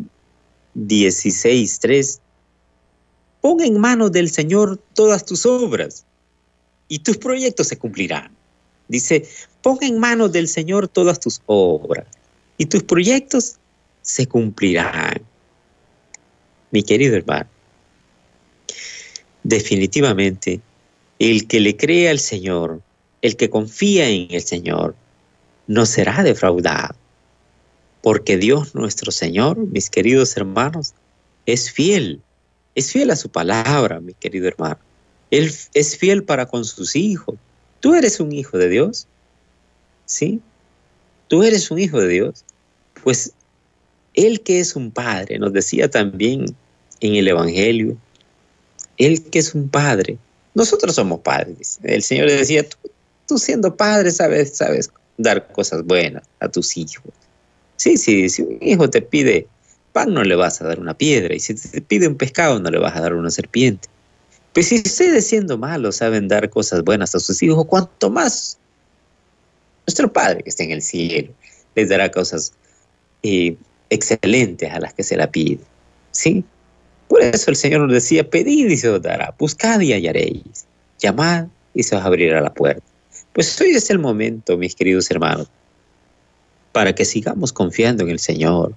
16.3, 0.74 2.20
Pon 3.44 3.60
en 3.60 3.78
manos 3.78 4.10
del 4.10 4.30
Señor 4.30 4.80
todas 4.94 5.26
tus 5.26 5.44
obras 5.44 6.06
y 6.88 7.00
tus 7.00 7.18
proyectos 7.18 7.68
se 7.68 7.76
cumplirán. 7.76 8.30
Dice, 8.88 9.28
pon 9.60 9.76
en 9.82 9.98
manos 9.98 10.32
del 10.32 10.48
Señor 10.48 10.88
todas 10.88 11.20
tus 11.20 11.42
obras 11.44 12.06
y 12.56 12.64
tus 12.64 12.82
proyectos 12.84 13.56
se 14.00 14.26
cumplirán. 14.26 15.20
Mi 16.70 16.82
querido 16.82 17.16
hermano, 17.16 17.50
definitivamente, 19.42 20.62
el 21.18 21.46
que 21.46 21.60
le 21.60 21.76
cree 21.76 22.08
al 22.08 22.20
Señor, 22.20 22.80
el 23.20 23.36
que 23.36 23.50
confía 23.50 24.08
en 24.08 24.28
el 24.30 24.40
Señor, 24.40 24.96
no 25.66 25.84
será 25.84 26.22
defraudado. 26.22 26.96
Porque 28.00 28.38
Dios 28.38 28.74
nuestro 28.74 29.12
Señor, 29.12 29.58
mis 29.58 29.90
queridos 29.90 30.34
hermanos, 30.38 30.94
es 31.44 31.70
fiel 31.70 32.22
es 32.74 32.92
fiel 32.92 33.10
a 33.10 33.16
su 33.16 33.28
palabra, 33.28 34.00
mi 34.00 34.14
querido 34.14 34.48
hermano. 34.48 34.78
Él 35.30 35.52
es 35.74 35.96
fiel 35.96 36.24
para 36.24 36.46
con 36.46 36.64
sus 36.64 36.96
hijos. 36.96 37.36
Tú 37.80 37.94
eres 37.94 38.20
un 38.20 38.32
hijo 38.32 38.58
de 38.58 38.68
Dios. 38.68 39.06
¿Sí? 40.06 40.40
Tú 41.28 41.42
eres 41.42 41.70
un 41.70 41.78
hijo 41.78 42.00
de 42.00 42.08
Dios. 42.08 42.44
Pues 43.02 43.32
Él 44.14 44.40
que 44.40 44.60
es 44.60 44.76
un 44.76 44.90
padre, 44.90 45.38
nos 45.38 45.52
decía 45.52 45.90
también 45.90 46.46
en 47.00 47.14
el 47.14 47.28
Evangelio, 47.28 47.96
Él 48.96 49.22
que 49.24 49.38
es 49.38 49.54
un 49.54 49.68
padre. 49.68 50.18
Nosotros 50.54 50.94
somos 50.94 51.20
padres. 51.20 51.78
El 51.82 52.02
Señor 52.02 52.30
decía, 52.30 52.64
tú, 53.26 53.38
siendo 53.38 53.76
padre 53.76 54.10
sabes, 54.10 54.56
sabes 54.56 54.90
dar 55.16 55.46
cosas 55.52 55.84
buenas 55.84 56.22
a 56.40 56.48
tus 56.48 56.76
hijos. 56.76 57.12
Sí, 57.76 57.96
sí, 57.96 58.28
si 58.28 58.42
un 58.42 58.58
hijo 58.60 58.88
te 58.88 59.02
pide 59.02 59.48
pan 59.94 60.12
no 60.12 60.24
le 60.24 60.34
vas 60.34 60.60
a 60.60 60.66
dar 60.66 60.80
una 60.80 60.92
piedra, 60.92 61.34
y 61.34 61.40
si 61.40 61.54
te 61.54 61.80
pide 61.80 62.08
un 62.08 62.16
pescado 62.16 62.58
no 62.58 62.68
le 62.68 62.78
vas 62.78 62.96
a 62.96 63.00
dar 63.00 63.14
una 63.14 63.30
serpiente. 63.30 63.88
Pues 64.52 64.66
si 64.66 64.76
ustedes 64.76 65.26
siendo 65.26 65.56
malos 65.56 65.96
saben 65.96 66.26
dar 66.28 66.50
cosas 66.50 66.82
buenas 66.82 67.14
a 67.14 67.20
sus 67.20 67.40
hijos, 67.42 67.64
cuanto 67.66 68.10
más 68.10 68.58
nuestro 69.86 70.12
Padre 70.12 70.42
que 70.42 70.50
está 70.50 70.64
en 70.64 70.72
el 70.72 70.82
cielo 70.82 71.32
les 71.76 71.88
dará 71.88 72.10
cosas 72.10 72.52
eh, 73.22 73.56
excelentes 73.90 74.70
a 74.70 74.80
las 74.80 74.94
que 74.94 75.04
se 75.04 75.16
la 75.16 75.30
pide. 75.30 75.60
¿Sí? 76.10 76.44
Por 77.08 77.22
eso 77.22 77.50
el 77.50 77.56
Señor 77.56 77.82
nos 77.82 77.92
decía, 77.92 78.28
pedid 78.28 78.68
y 78.68 78.76
se 78.76 78.88
os 78.88 79.00
dará, 79.00 79.34
buscad 79.38 79.80
y 79.80 79.92
hallaréis, 79.92 80.66
llamad 80.98 81.46
y 81.72 81.84
se 81.84 81.94
os 81.94 82.02
abrirá 82.04 82.40
la 82.40 82.52
puerta. 82.52 82.82
Pues 83.32 83.60
hoy 83.60 83.70
es 83.70 83.90
el 83.90 83.98
momento, 84.00 84.56
mis 84.56 84.74
queridos 84.74 85.10
hermanos, 85.10 85.48
para 86.72 86.94
que 86.94 87.04
sigamos 87.04 87.52
confiando 87.52 88.02
en 88.04 88.10
el 88.10 88.18
Señor, 88.18 88.74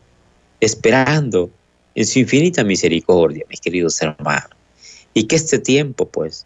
esperando 0.60 1.50
en 1.96 2.06
su 2.06 2.20
infinita 2.20 2.64
misericordia, 2.64 3.46
mis 3.50 3.62
queridos 3.62 4.02
hermanos. 4.02 4.50
Y 5.14 5.24
que 5.24 5.36
este 5.36 5.60
tiempo, 5.60 6.08
pues, 6.08 6.46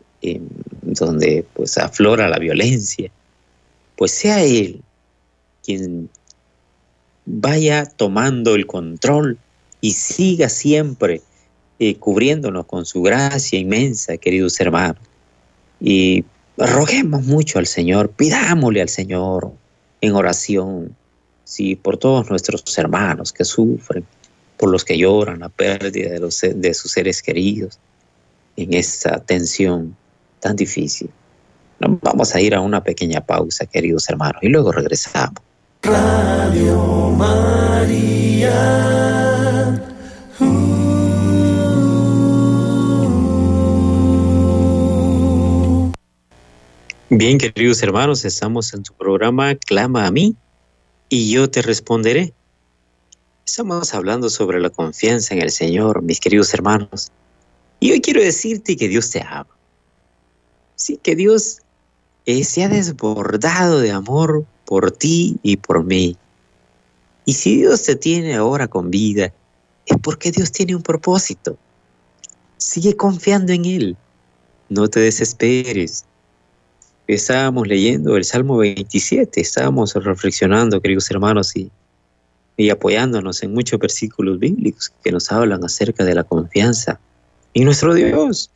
donde 0.81 1.45
pues 1.53 1.77
aflora 1.77 2.29
la 2.29 2.39
violencia, 2.39 3.11
pues 3.97 4.11
sea 4.11 4.43
Él 4.43 4.81
quien 5.63 6.09
vaya 7.25 7.85
tomando 7.85 8.55
el 8.55 8.65
control 8.65 9.37
y 9.79 9.91
siga 9.91 10.49
siempre 10.49 11.21
eh, 11.79 11.95
cubriéndonos 11.95 12.65
con 12.65 12.85
su 12.85 13.01
gracia 13.01 13.59
inmensa, 13.59 14.17
queridos 14.17 14.59
hermanos. 14.59 15.01
Y 15.79 16.23
roguemos 16.57 17.23
mucho 17.23 17.59
al 17.59 17.67
Señor, 17.67 18.09
pidámosle 18.09 18.81
al 18.81 18.89
Señor 18.89 19.51
en 20.01 20.13
oración, 20.13 20.95
sí, 21.51 21.75
por 21.75 21.97
todos 21.97 22.29
nuestros 22.29 22.77
hermanos 22.77 23.33
que 23.33 23.43
sufren, 23.43 24.05
por 24.57 24.69
los 24.69 24.85
que 24.85 24.97
lloran 24.97 25.41
la 25.41 25.49
pérdida 25.49 26.11
de, 26.11 26.19
los, 26.19 26.39
de 26.41 26.73
sus 26.73 26.93
seres 26.93 27.21
queridos 27.21 27.77
en 28.55 28.73
esta 28.73 29.19
tensión 29.19 29.95
tan 30.39 30.55
difícil. 30.55 31.09
Vamos 31.79 32.33
a 32.35 32.39
ir 32.39 32.55
a 32.55 32.61
una 32.61 32.81
pequeña 32.81 33.19
pausa, 33.19 33.65
queridos 33.65 34.09
hermanos, 34.09 34.41
y 34.41 34.47
luego 34.47 34.71
regresamos. 34.71 35.41
Radio 35.81 37.09
María. 37.17 38.51
Bien, 47.09 47.37
queridos 47.37 47.83
hermanos, 47.83 48.23
estamos 48.23 48.73
en 48.73 48.83
tu 48.83 48.93
programa 48.93 49.53
Clama 49.55 50.05
a 50.05 50.11
mí 50.11 50.37
y 51.11 51.29
yo 51.29 51.51
te 51.51 51.61
responderé. 51.61 52.33
Estamos 53.45 53.93
hablando 53.93 54.29
sobre 54.29 54.61
la 54.61 54.69
confianza 54.69 55.35
en 55.35 55.41
el 55.41 55.51
Señor, 55.51 56.01
mis 56.01 56.21
queridos 56.21 56.53
hermanos. 56.53 57.11
Y 57.81 57.91
hoy 57.91 57.99
quiero 57.99 58.21
decirte 58.21 58.77
que 58.77 58.87
Dios 58.87 59.11
te 59.11 59.21
ama. 59.21 59.45
Sí, 60.75 60.97
que 61.03 61.17
Dios 61.17 61.59
eh, 62.25 62.45
se 62.45 62.63
ha 62.63 62.69
desbordado 62.69 63.81
de 63.81 63.91
amor 63.91 64.45
por 64.63 64.89
ti 64.91 65.37
y 65.43 65.57
por 65.57 65.83
mí. 65.83 66.15
Y 67.25 67.33
si 67.33 67.57
Dios 67.57 67.83
te 67.83 67.97
tiene 67.97 68.35
ahora 68.35 68.69
con 68.69 68.89
vida, 68.89 69.33
es 69.87 69.97
porque 70.01 70.31
Dios 70.31 70.53
tiene 70.53 70.77
un 70.77 70.81
propósito. 70.81 71.57
Sigue 72.55 72.95
confiando 72.95 73.51
en 73.51 73.65
Él. 73.65 73.97
No 74.69 74.87
te 74.87 75.01
desesperes 75.01 76.05
estábamos 77.07 77.67
leyendo 77.67 78.15
el 78.17 78.23
Salmo 78.23 78.57
27, 78.57 79.41
estábamos 79.41 79.93
reflexionando, 79.93 80.81
queridos 80.81 81.09
hermanos, 81.11 81.55
y, 81.55 81.69
y 82.57 82.69
apoyándonos 82.69 83.43
en 83.43 83.53
muchos 83.53 83.79
versículos 83.79 84.39
bíblicos 84.39 84.91
que 85.03 85.11
nos 85.11 85.31
hablan 85.31 85.63
acerca 85.63 86.03
de 86.03 86.15
la 86.15 86.23
confianza 86.23 86.99
en 87.53 87.65
nuestro 87.65 87.93
Dios. 87.93 88.49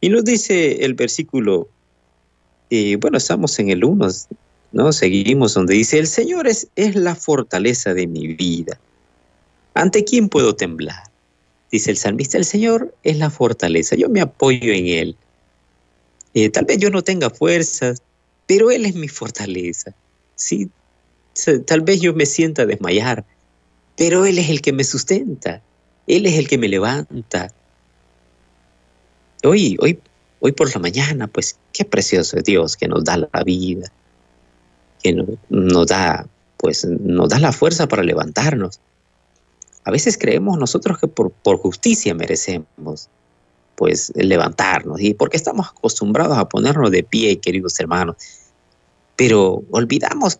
Y 0.00 0.08
nos 0.08 0.24
dice 0.24 0.84
el 0.84 0.94
versículo, 0.94 1.68
y 2.68 2.96
bueno, 2.96 3.18
estamos 3.18 3.58
en 3.58 3.70
el 3.70 3.84
1, 3.84 4.08
¿no? 4.72 4.92
Seguimos 4.92 5.54
donde 5.54 5.74
dice, 5.74 5.98
el 5.98 6.06
Señor 6.06 6.46
es, 6.46 6.68
es 6.76 6.94
la 6.94 7.14
fortaleza 7.14 7.92
de 7.92 8.06
mi 8.06 8.28
vida. 8.34 8.78
¿Ante 9.74 10.04
quién 10.04 10.28
puedo 10.28 10.54
temblar? 10.54 11.10
Dice 11.70 11.90
el 11.90 11.96
salmista, 11.96 12.38
el 12.38 12.44
Señor 12.44 12.94
es 13.02 13.18
la 13.18 13.30
fortaleza, 13.30 13.94
yo 13.96 14.08
me 14.08 14.20
apoyo 14.20 14.72
en 14.72 14.86
Él. 14.86 15.16
Eh, 16.34 16.50
tal 16.50 16.64
vez 16.64 16.78
yo 16.78 16.90
no 16.90 17.02
tenga 17.02 17.30
fuerzas, 17.30 18.02
pero 18.46 18.70
Él 18.70 18.86
es 18.86 18.94
mi 18.94 19.08
fortaleza. 19.08 19.94
¿sí? 20.40 20.70
tal 21.66 21.82
vez 21.82 22.00
yo 22.00 22.12
me 22.12 22.26
sienta 22.26 22.66
desmayar, 22.66 23.24
pero 23.96 24.26
Él 24.26 24.38
es 24.38 24.48
el 24.50 24.60
que 24.60 24.72
me 24.72 24.84
sustenta, 24.84 25.62
Él 26.06 26.26
es 26.26 26.38
el 26.38 26.48
que 26.48 26.58
me 26.58 26.68
levanta. 26.68 27.52
Hoy, 29.44 29.76
hoy, 29.80 30.00
hoy 30.40 30.52
por 30.52 30.72
la 30.74 30.80
mañana, 30.80 31.26
pues 31.28 31.56
qué 31.72 31.84
precioso 31.84 32.36
es 32.36 32.44
Dios 32.44 32.76
que 32.76 32.88
nos 32.88 33.04
da 33.04 33.16
la 33.16 33.44
vida, 33.44 33.90
que 35.02 35.12
nos, 35.48 35.86
da, 35.86 36.26
pues 36.56 36.84
nos 36.84 37.28
da 37.28 37.38
la 37.38 37.52
fuerza 37.52 37.88
para 37.88 38.02
levantarnos. 38.02 38.80
A 39.84 39.90
veces 39.90 40.18
creemos 40.18 40.58
nosotros 40.58 40.98
que 40.98 41.08
por, 41.08 41.30
por 41.30 41.58
justicia 41.58 42.14
merecemos 42.14 43.08
pues 43.80 44.12
levantarnos 44.14 45.00
y 45.00 45.14
porque 45.14 45.38
estamos 45.38 45.68
acostumbrados 45.68 46.36
a 46.36 46.46
ponernos 46.46 46.90
de 46.90 47.02
pie, 47.02 47.40
queridos 47.40 47.80
hermanos. 47.80 48.14
Pero 49.16 49.62
olvidamos 49.70 50.38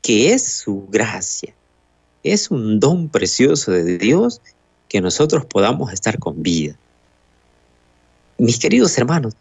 que 0.00 0.32
es 0.32 0.44
su 0.44 0.86
gracia, 0.88 1.52
es 2.22 2.52
un 2.52 2.78
don 2.78 3.08
precioso 3.08 3.72
de 3.72 3.98
Dios 3.98 4.40
que 4.88 5.00
nosotros 5.00 5.44
podamos 5.44 5.92
estar 5.92 6.20
con 6.20 6.40
vida. 6.40 6.76
Mis 8.38 8.60
queridos 8.60 8.96
hermanos, 8.96 9.34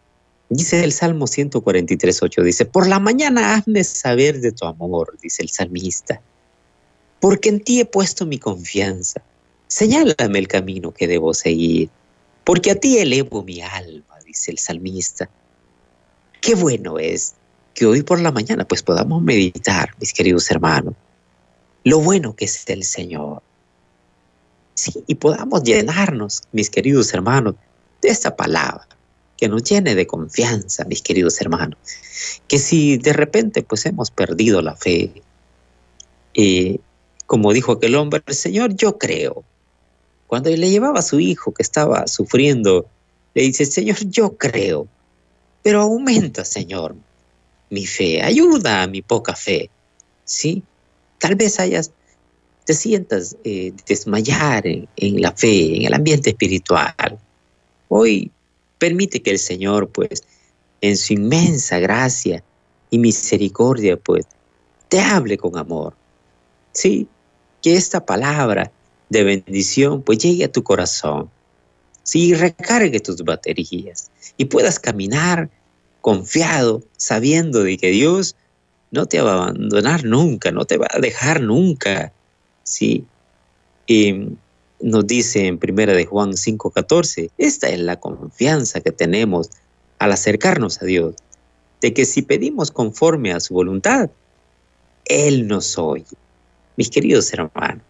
dice 0.50 0.84
el 0.84 0.92
Salmo 0.92 1.28
143.8, 1.28 2.42
dice, 2.42 2.66
por 2.66 2.88
la 2.88 3.00
mañana 3.00 3.54
hazme 3.54 3.84
saber 3.84 4.42
de 4.42 4.52
tu 4.52 4.66
amor, 4.66 5.16
dice 5.22 5.44
el 5.44 5.50
salmista, 5.50 6.20
porque 7.20 7.50
en 7.50 7.60
ti 7.60 7.82
he 7.82 7.86
puesto 7.86 8.26
mi 8.26 8.40
confianza. 8.40 9.22
Señálame 9.68 10.40
el 10.40 10.48
camino 10.48 10.92
que 10.92 11.08
debo 11.08 11.36
seguir 11.36 11.92
porque 12.44 12.72
a 12.72 12.76
ti 12.76 12.98
elevo 12.98 13.44
mi 13.44 13.62
alma, 13.62 14.18
dice 14.26 14.52
el 14.52 14.58
salmista. 14.58 15.30
Qué 16.42 16.56
bueno 16.56 17.00
es 17.00 17.36
que 17.74 17.86
hoy 17.86 18.04
por 18.04 18.20
la 18.20 18.32
mañana 18.32 18.68
pues 18.68 18.84
podamos 18.84 19.22
meditar, 19.22 19.94
mis 20.00 20.14
queridos 20.14 20.50
hermanos, 20.52 20.96
lo 21.84 22.00
bueno 22.00 22.36
que 22.36 22.46
es 22.46 22.64
el 22.68 22.84
Señor. 22.84 23.42
Sí, 24.74 25.04
y 25.08 25.16
podamos 25.16 25.64
llenarnos, 25.64 26.44
mis 26.52 26.70
queridos 26.70 27.14
hermanos, 27.14 27.56
de 28.02 28.10
esta 28.10 28.36
palabra, 28.36 28.88
que 29.38 29.48
nos 29.48 29.64
llene 29.64 29.96
de 29.96 30.08
confianza, 30.08 30.86
mis 30.86 31.02
queridos 31.02 31.40
hermanos. 31.42 31.78
Que 32.48 32.58
si 32.58 32.98
de 32.98 33.14
repente 33.14 33.64
pues 33.64 33.86
hemos 33.86 34.10
perdido 34.12 34.62
la 34.62 34.76
fe, 34.76 35.22
eh, 36.34 36.80
como 37.26 37.54
dijo 37.54 37.74
aquel 37.74 37.96
hombre, 37.96 38.22
Señor, 38.30 38.76
yo 38.76 38.98
creo, 38.98 39.44
cuando 40.32 40.50
le 40.50 40.70
llevaba 40.70 41.00
a 41.00 41.02
su 41.02 41.20
hijo 41.20 41.54
que 41.54 41.62
estaba 41.62 42.08
sufriendo, 42.08 42.86
le 43.34 43.42
dice, 43.42 43.66
Señor, 43.66 43.98
yo 44.06 44.38
creo, 44.38 44.88
pero 45.62 45.82
aumenta, 45.82 46.46
Señor, 46.46 46.96
mi 47.70 47.86
fe, 47.86 48.22
ayuda 48.22 48.84
a 48.84 48.88
mi 48.88 49.02
poca 49.02 49.36
fe. 49.36 49.70
¿Sí? 50.24 50.64
Tal 51.18 51.36
vez 51.36 51.60
hayas, 51.60 51.92
te 52.64 52.74
sientas 52.74 53.36
eh, 53.44 53.74
desmayar 53.86 54.66
en, 54.66 54.88
en 54.96 55.22
la 55.22 55.34
fe, 55.34 55.76
en 55.76 55.88
el 55.88 55.94
ambiente 55.94 56.30
espiritual. 56.30 57.20
Hoy 57.90 58.32
permite 58.78 59.22
que 59.22 59.32
el 59.32 59.40
Señor, 59.40 59.90
pues, 59.90 60.24
en 60.80 60.96
su 60.96 61.12
inmensa 61.12 61.78
gracia 61.80 62.42
y 62.90 63.00
misericordia, 63.00 63.98
pues, 63.98 64.28
te 64.88 65.02
hable 65.02 65.38
con 65.38 65.58
amor. 65.58 65.94
Sí, 66.72 67.10
que 67.62 67.74
esta 67.74 68.06
palabra 68.06 68.72
de 69.12 69.26
bendición, 69.26 70.02
pues 70.02 70.20
llegue 70.20 70.46
a 70.46 70.52
tu 70.52 70.64
corazón. 70.64 71.30
Sí, 72.04 72.34
recargue 72.34 73.00
tus 73.02 73.22
baterías 73.24 74.10
y 74.38 74.46
puedas 74.46 74.80
caminar 74.80 75.50
confiado, 76.00 76.82
sabiendo 76.96 77.62
de 77.64 77.78
que 77.78 77.92
Dios 77.92 78.38
no 78.90 79.06
te 79.06 79.22
va 79.22 79.32
a 79.32 79.44
abandonar 79.44 80.06
nunca, 80.06 80.52
no 80.52 80.64
te 80.66 80.78
va 80.78 80.88
a 80.90 81.00
dejar 81.00 81.42
nunca. 81.42 82.14
Sí. 82.64 83.06
Y 83.86 84.30
nos 84.80 85.06
dice 85.06 85.46
en 85.46 85.58
primera 85.58 85.94
de 85.94 86.06
Juan 86.06 86.32
5:14, 86.32 87.32
esta 87.38 87.68
es 87.68 87.80
la 87.80 88.00
confianza 88.00 88.80
que 88.80 88.92
tenemos 88.92 89.50
al 90.00 90.14
acercarnos 90.14 90.82
a 90.82 90.86
Dios, 90.86 91.16
de 91.82 91.94
que 91.94 92.06
si 92.06 92.22
pedimos 92.22 92.72
conforme 92.72 93.34
a 93.34 93.42
su 93.42 93.54
voluntad, 93.54 94.10
Él 95.04 95.48
nos 95.48 95.78
oye. 95.78 96.06
Mis 96.78 96.90
queridos 96.90 97.32
hermanos, 97.34 97.84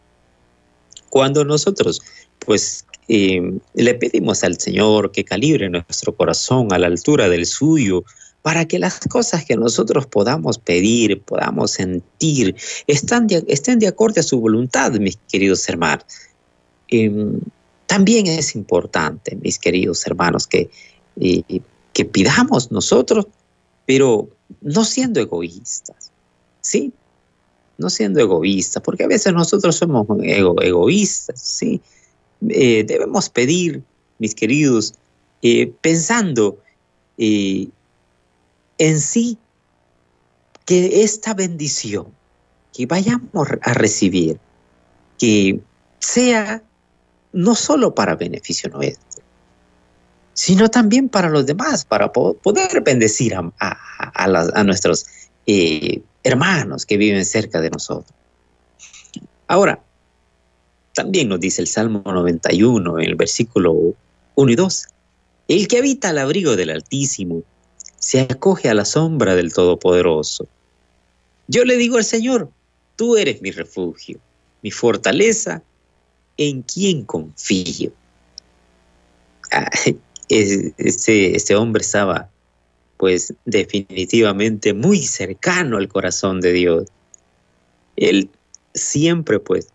cuando 1.12 1.46
nosotros, 1.46 2.02
pues, 2.40 2.86
eh, 3.08 3.42
le 3.76 3.94
pedimos 3.96 4.44
al 4.44 4.60
Señor 4.60 5.12
que 5.12 5.24
calibre 5.24 5.70
nuestro 5.70 6.16
corazón 6.16 6.72
a 6.72 6.80
la 6.80 6.88
altura 6.88 7.30
del 7.30 7.46
suyo, 7.46 8.04
para 8.42 8.66
que 8.66 8.80
las 8.80 9.00
cosas 9.02 9.46
que 9.46 9.56
nosotros 9.56 10.08
podamos 10.08 10.58
pedir, 10.58 11.22
podamos 11.22 11.72
sentir, 11.72 12.56
estén 12.88 13.28
de, 13.28 13.44
estén 13.48 13.78
de 13.78 13.88
acuerdo 13.88 14.22
a 14.22 14.24
su 14.24 14.40
voluntad, 14.40 14.92
mis 14.94 15.18
queridos 15.30 15.68
hermanos. 15.70 16.06
Em, 16.88 17.40
también 17.86 18.26
es 18.28 18.56
importante, 18.56 19.36
mis 19.36 19.60
queridos 19.60 20.08
hermanos, 20.08 20.48
eh, 20.52 20.68
que 21.94 22.06
pidamos 22.06 22.72
nosotros, 22.72 23.28
pero 23.86 24.30
no 24.62 24.86
siendo 24.86 25.20
egoístas, 25.20 26.12
¿sí? 26.62 26.94
No 27.82 27.90
siendo 27.90 28.22
egoísta, 28.22 28.80
porque 28.80 29.04
a 29.04 29.08
veces 29.08 29.34
nosotros 29.34 29.76
somos 29.76 30.08
egoístas, 30.24 31.42
¿sí? 31.42 31.82
Eh, 32.50 32.84
debemos 32.88 33.30
pedir, 33.30 33.84
mis 34.20 34.34
queridos, 34.34 34.94
eh, 35.42 35.74
pensando 35.82 36.60
eh, 37.18 37.68
en 38.78 39.00
sí 39.00 39.38
que 40.66 41.04
esta 41.04 41.34
bendición 41.34 42.08
que 42.74 42.86
vayamos 42.86 43.48
a 43.62 43.74
recibir, 43.74 44.40
que 45.20 45.60
sea 46.00 46.64
no 47.34 47.56
solo 47.56 47.94
para 47.94 48.16
beneficio 48.16 48.70
nuestro, 48.70 49.24
sino 50.34 50.70
también 50.70 51.10
para 51.10 51.30
los 51.30 51.46
demás, 51.46 51.84
para 51.86 52.12
poder 52.12 52.82
bendecir 52.84 53.36
a, 53.36 53.52
a 53.60 54.64
nuestros 54.64 55.06
hermanos 56.24 56.86
que 56.86 56.98
viven 56.98 57.26
cerca 57.26 57.62
de 57.62 57.70
nosotros. 57.70 58.14
Ahora, 59.48 59.82
también 60.94 61.30
nos 61.30 61.40
dice 61.40 61.62
el 61.62 61.68
Salmo 61.68 62.02
91 62.06 63.00
en 63.00 63.06
el 63.06 63.16
versículo 63.16 63.96
1 64.36 64.52
y 64.52 64.56
2, 64.56 64.88
el 65.48 65.68
que 65.68 65.78
habita 65.80 66.10
al 66.10 66.18
abrigo 66.18 66.56
del 66.56 66.70
Altísimo 66.70 67.44
se 67.98 68.22
acoge 68.22 68.70
a 68.70 68.74
la 68.74 68.86
sombra 68.86 69.36
del 69.36 69.54
Todopoderoso. 69.54 70.48
Yo 71.48 71.66
le 71.66 71.78
digo 71.78 71.98
al 71.98 72.06
Señor, 72.06 72.50
tú 72.96 73.18
eres 73.18 73.42
mi 73.42 73.52
refugio, 73.52 74.20
mi 74.62 74.72
fortaleza, 74.72 75.62
en 76.38 76.62
quien 76.62 77.04
confío. 77.04 77.92
este, 80.30 81.36
este 81.36 81.56
hombre 81.56 81.82
estaba 81.82 82.30
pues 83.02 83.34
definitivamente 83.46 84.76
muy 84.76 85.02
cercano 85.02 85.78
al 85.78 85.88
corazón 85.88 86.40
de 86.40 86.54
Dios. 86.54 86.88
Él 87.96 88.30
siempre 88.76 89.40
pues 89.40 89.70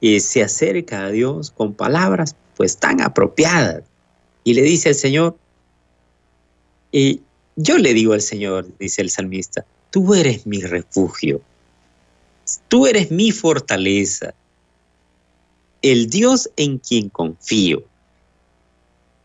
eh, 0.00 0.20
se 0.20 0.44
acerca 0.44 1.06
a 1.06 1.10
Dios 1.10 1.50
con 1.50 1.74
palabras 1.74 2.36
pues 2.56 2.76
tan 2.76 3.00
apropiadas 3.00 3.82
y 4.44 4.54
le 4.54 4.62
dice 4.62 4.90
al 4.90 4.94
Señor, 4.94 5.36
y 6.92 7.20
yo 7.56 7.78
le 7.78 7.94
digo 7.94 8.12
al 8.12 8.22
Señor, 8.22 8.68
dice 8.78 9.02
el 9.02 9.10
salmista, 9.10 9.66
tú 9.90 10.14
eres 10.14 10.46
mi 10.46 10.60
refugio, 10.60 11.40
tú 12.68 12.86
eres 12.86 13.10
mi 13.10 13.32
fortaleza, 13.32 14.34
el 15.82 16.08
Dios 16.08 16.48
en 16.54 16.78
quien 16.78 17.08
confío. 17.08 17.82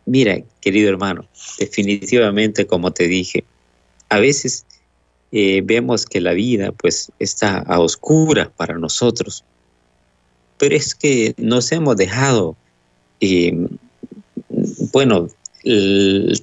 Mira, 0.06 0.39
querido 0.62 0.89
hermano, 0.89 1.28
definitivamente, 1.58 2.68
como 2.68 2.91
te 2.91 3.08
dije, 3.08 3.44
a 4.10 4.20
veces 4.20 4.65
eh, 5.32 5.62
vemos 5.63 6.06
que 6.06 6.22
la 6.22 6.34
vida 6.34 6.72
pues 6.72 7.12
está 7.20 7.58
a 7.58 7.80
oscura 7.80 8.52
para 8.56 8.78
nosotros, 8.78 9.44
pero 10.58 10.76
es 10.76 10.94
que 10.94 11.34
nos 11.38 11.72
hemos 11.72 11.98
dejado, 11.98 12.56
eh, 13.20 13.68
bueno, 14.94 15.28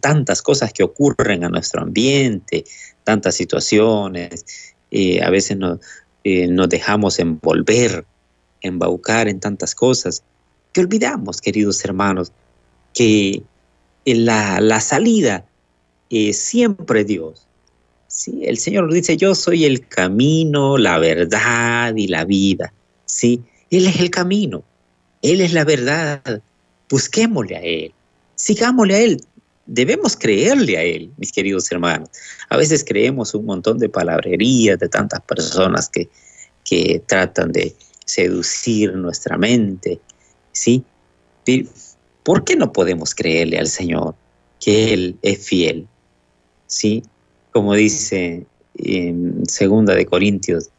tantas 0.01 0.43
cosas 0.43 0.73
que 0.73 0.83
ocurren 0.83 1.45
a 1.45 1.49
nuestro 1.49 1.81
ambiente, 1.81 2.65
tantas 3.05 3.37
situaciones, 3.37 4.45
eh, 4.91 5.23
a 5.23 5.31
veces 5.31 5.57
nos 5.57 6.69
dejamos 6.69 7.21
envolver, 7.21 8.05
embaucar 8.61 9.29
en 9.29 9.39
tantas 9.39 9.77
cosas, 9.77 10.25
que 10.73 10.81
olvidamos, 10.81 11.41
queridos 11.41 11.85
hermanos, 11.85 12.33
que 12.93 13.43
la, 14.05 14.61
la 14.61 14.81
salida 14.81 15.45
es 16.11 16.39
siempre 16.39 17.05
Dios. 17.05 17.47
¿sí? 18.07 18.43
El 18.45 18.59
Señor 18.59 18.93
dice, 18.93 19.17
yo 19.17 19.35
soy 19.35 19.65
el 19.65 19.87
camino, 19.89 20.77
la 20.79 20.99
verdad 20.99 21.95
y 21.97 22.09
la 22.09 22.25
vida. 22.25 22.73
¿sí? 23.07 23.43
Él 23.71 23.87
es 23.87 24.01
el 24.01 24.11
camino, 24.11 24.63
Él 25.23 25.41
es 25.41 25.53
la 25.53 25.65
verdad. 25.65 26.43
Busquémosle 26.91 27.57
a 27.57 27.61
Él, 27.61 27.95
sigámosle 28.35 28.95
a 28.95 29.01
Él. 29.01 29.25
Debemos 29.65 30.17
creerle 30.17 30.77
a 30.77 30.83
Él, 30.83 31.11
mis 31.17 31.33
queridos 31.33 31.71
hermanos. 31.73 32.11
A 32.51 32.57
veces 32.57 32.85
creemos 32.85 33.35
un 33.35 33.47
montón 33.47 33.79
de 33.79 33.89
palabrerías 33.89 34.79
de 34.79 34.89
tantas 34.89 35.23
personas 35.23 35.89
que, 35.89 36.09
que 36.65 37.03
tratan 37.07 37.53
de 37.53 37.75
seducir 38.05 38.95
nuestra 38.95 39.39
mente, 39.39 40.01
¿sí? 40.51 40.85
¿Por 42.23 42.45
qué 42.45 42.57
no 42.57 42.73
podemos 42.73 43.15
creerle 43.15 43.59
al 43.59 43.69
Señor 43.69 44.15
que 44.61 44.93
Él 44.93 45.17
es 45.23 45.45
fiel? 45.45 45.87
¿Sí? 46.67 47.03
Como 47.53 47.75
dice 47.75 48.47
en 48.77 49.47
segunda 49.47 49.95
de 49.95 50.07
Corintios 50.07 50.71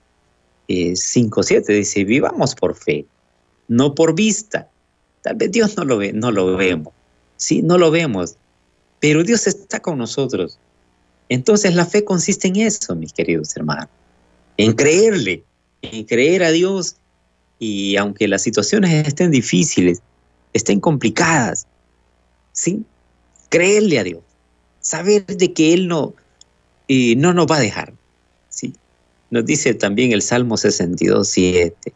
5, 0.67 1.41
eh, 1.41 1.43
7, 1.43 1.73
dice, 1.73 2.03
vivamos 2.03 2.55
por 2.55 2.75
fe, 2.75 3.05
no 3.67 3.93
por 3.93 4.15
vista. 4.15 4.69
Tal 5.21 5.35
vez 5.35 5.51
Dios 5.51 5.77
no 5.77 5.85
lo 5.85 5.97
ve, 5.97 6.13
no 6.13 6.31
lo 6.31 6.55
vemos, 6.55 6.93
¿sí? 7.37 7.61
No 7.61 7.77
lo 7.77 7.91
vemos, 7.91 8.35
pero 8.99 9.23
Dios 9.23 9.47
está 9.47 9.81
con 9.81 9.97
nosotros. 9.97 10.57
Entonces 11.29 11.75
la 11.75 11.85
fe 11.85 12.03
consiste 12.03 12.47
en 12.47 12.57
eso, 12.57 12.95
mis 12.95 13.13
queridos 13.13 13.55
hermanos, 13.55 13.89
en 14.57 14.73
creerle, 14.73 15.43
en 15.81 16.03
creer 16.05 16.43
a 16.43 16.51
Dios 16.51 16.97
y 17.59 17.95
aunque 17.97 18.27
las 18.27 18.41
situaciones 18.41 19.07
estén 19.07 19.31
difíciles, 19.31 20.01
estén 20.53 20.79
complicadas, 20.79 21.67
¿sí? 22.51 22.83
Creerle 23.49 23.99
a 23.99 24.03
Dios, 24.03 24.21
saber 24.79 25.25
de 25.25 25.53
que 25.53 25.73
Él 25.73 25.87
no, 25.87 26.13
eh, 26.87 27.15
no 27.15 27.33
nos 27.33 27.47
va 27.47 27.57
a 27.57 27.61
dejar, 27.61 27.93
¿sí? 28.49 28.73
Nos 29.29 29.45
dice 29.45 29.73
también 29.73 30.11
el 30.11 30.21
Salmo 30.21 30.57
62, 30.57 31.27
7, 31.27 31.93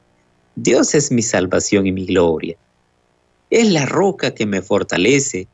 Dios 0.55 0.95
es 0.95 1.11
mi 1.11 1.21
salvación 1.21 1.85
y 1.85 1.91
mi 1.91 2.05
gloria, 2.05 2.57
es 3.49 3.71
la 3.71 3.85
roca 3.85 4.33
que 4.33 4.45
me 4.45 4.61
fortalece, 4.61 5.47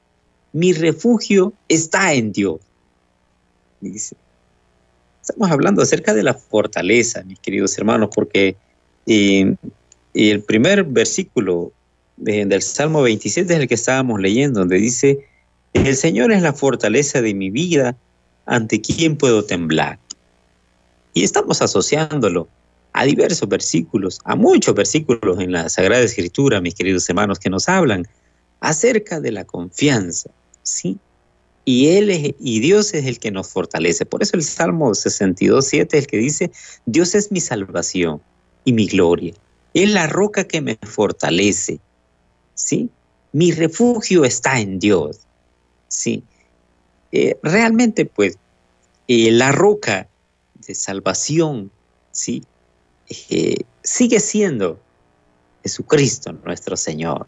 mi 0.54 0.72
refugio 0.72 1.54
está 1.68 2.14
en 2.14 2.32
Dios. 2.32 2.60
Estamos 3.82 5.52
hablando 5.52 5.82
acerca 5.82 6.14
de 6.14 6.24
la 6.24 6.34
fortaleza, 6.34 7.24
mis 7.24 7.40
queridos 7.40 7.78
hermanos, 7.78 8.10
porque 8.14 8.56
eh, 9.06 9.56
el 10.14 10.44
primer 10.44 10.84
versículo 10.84 11.74
del 12.18 12.62
Salmo 12.62 13.02
27 13.02 13.54
es 13.54 13.60
el 13.60 13.68
que 13.68 13.76
estábamos 13.76 14.20
leyendo, 14.20 14.60
donde 14.60 14.78
dice, 14.78 15.26
el 15.74 15.96
Señor 15.96 16.32
es 16.32 16.42
la 16.42 16.54
fortaleza 16.54 17.22
de 17.22 17.34
mi 17.34 17.50
vida, 17.50 17.98
ante 18.46 18.82
quién 18.82 19.16
puedo 19.18 19.44
temblar. 19.44 20.00
Y 21.14 21.24
estamos 21.24 21.62
asociándolo 21.62 22.48
a 22.94 23.06
diversos 23.06 23.48
versículos, 23.50 24.20
a 24.24 24.36
muchos 24.36 24.76
versículos 24.76 25.40
en 25.40 25.52
la 25.52 25.70
Sagrada 25.70 26.04
Escritura, 26.04 26.62
mis 26.62 26.76
queridos 26.76 27.08
hermanos, 27.10 27.40
que 27.40 27.50
nos 27.50 27.68
hablan 27.70 28.08
acerca 28.60 29.20
de 29.20 29.32
la 29.32 29.46
confianza, 29.46 30.30
¿sí? 30.62 30.98
Y 31.66 31.90
Él 31.90 32.10
es, 32.10 32.36
y 32.40 32.60
Dios 32.60 32.94
es 32.94 33.06
el 33.06 33.20
que 33.20 33.32
nos 33.32 33.50
fortalece. 33.50 34.06
Por 34.06 34.22
eso 34.22 34.36
el 34.36 34.44
Salmo 34.44 34.94
62, 34.94 35.66
7 35.66 35.98
es 35.98 36.04
el 36.04 36.08
que 36.08 36.18
dice, 36.18 36.52
Dios 36.86 37.16
es 37.16 37.32
mi 37.32 37.40
salvación 37.40 38.22
y 38.66 38.74
mi 38.74 38.88
gloria. 38.88 39.34
Es 39.74 39.90
la 39.90 40.08
roca 40.08 40.44
que 40.44 40.62
me 40.62 40.78
fortalece. 40.82 41.80
¿Sí? 42.54 42.90
Mi 43.32 43.52
refugio 43.52 44.26
está 44.26 44.60
en 44.60 44.80
Dios. 44.80 45.20
¿Sí? 45.88 46.24
Eh, 47.16 47.38
realmente, 47.44 48.06
pues, 48.06 48.40
eh, 49.08 49.30
la 49.32 49.52
roca 49.52 50.08
de 50.66 50.74
salvación, 50.74 51.70
¿sí? 52.12 52.44
Eh, 53.30 53.58
sigue 53.84 54.20
siendo 54.20 54.80
Jesucristo 55.62 56.34
nuestro 56.44 56.76
Señor. 56.76 57.28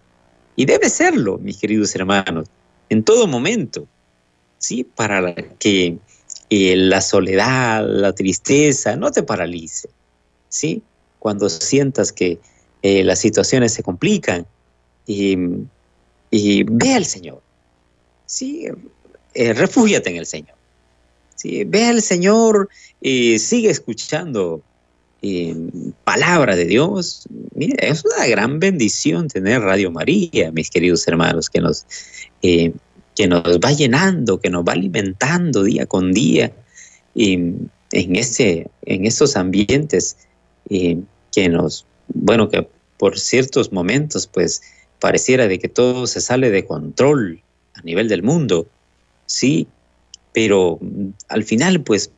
Y 0.55 0.65
debe 0.65 0.89
serlo, 0.89 1.38
mis 1.38 1.57
queridos 1.57 1.93
hermanos, 1.95 2.47
en 2.89 3.03
todo 3.03 3.27
momento, 3.27 3.88
¿sí? 4.57 4.83
Para 4.83 5.35
que 5.59 5.99
la 6.49 7.01
soledad, 7.01 7.85
la 7.88 8.13
tristeza 8.13 8.95
no 8.95 9.11
te 9.11 9.21
paralice, 9.21 9.89
¿sí? 10.49 10.81
cuando 11.19 11.49
sientas 11.49 12.11
que 12.11 12.39
las 12.81 13.19
situaciones 13.19 13.73
se 13.73 13.83
complican 13.83 14.45
y, 15.06 16.63
ve 16.63 16.94
al 16.94 17.06
Señor. 17.06 17.41
Sí, 18.26 18.68
eh, 19.34 19.54
refúgiate 19.54 20.10
en 20.10 20.18
el 20.18 20.26
Señor. 20.26 20.56
Sí, 21.36 21.63
ve 21.63 21.86
al 21.86 22.02
Señor 22.02 22.70
y 23.02 23.39
sigue 23.39 23.70
escuchando 23.70 24.62
eh, 25.22 25.56
palabra 26.04 26.56
de 26.56 26.65
Dios. 26.65 27.28
Mire, 27.54 27.76
es 27.88 28.04
una 28.06 28.26
gran 28.28 28.60
bendición 28.60 29.28
tener 29.28 29.62
Radio 29.62 29.91
María, 29.91 30.52
mis 30.52 30.70
queridos 30.70 31.08
hermanos, 31.08 31.50
que 31.50 31.62
nos, 31.62 31.86
que 32.41 33.28
nos 33.28 33.60
va 33.60 33.72
llenando, 33.72 34.39
que 34.39 34.50
nos 34.50 34.63
va 34.63 34.74
alimentando 34.74 35.63
día 35.63 35.86
con 35.86 36.13
día 36.13 36.52
en, 37.15 37.70
ese, 37.91 38.68
en 38.84 39.06
estos 39.06 39.36
ambientes 39.36 40.18
que 40.68 41.50
nos, 41.50 41.86
bueno, 42.08 42.50
que 42.50 42.68
por 42.98 43.20
ciertos 43.20 43.72
momentos, 43.72 44.28
pues 44.28 44.62
pareciera 45.06 45.48
de 45.48 45.60
que 45.60 45.70
todo 45.70 46.08
se 46.08 46.20
sale 46.20 46.50
de 46.50 46.65
control 46.65 47.39
a 47.76 47.82
nivel 47.84 48.10
del 48.10 48.24
mundo, 48.24 48.65
sí, 49.28 49.68
pero 50.34 50.80
al 51.28 51.44
final, 51.44 51.82
pues 51.82 52.10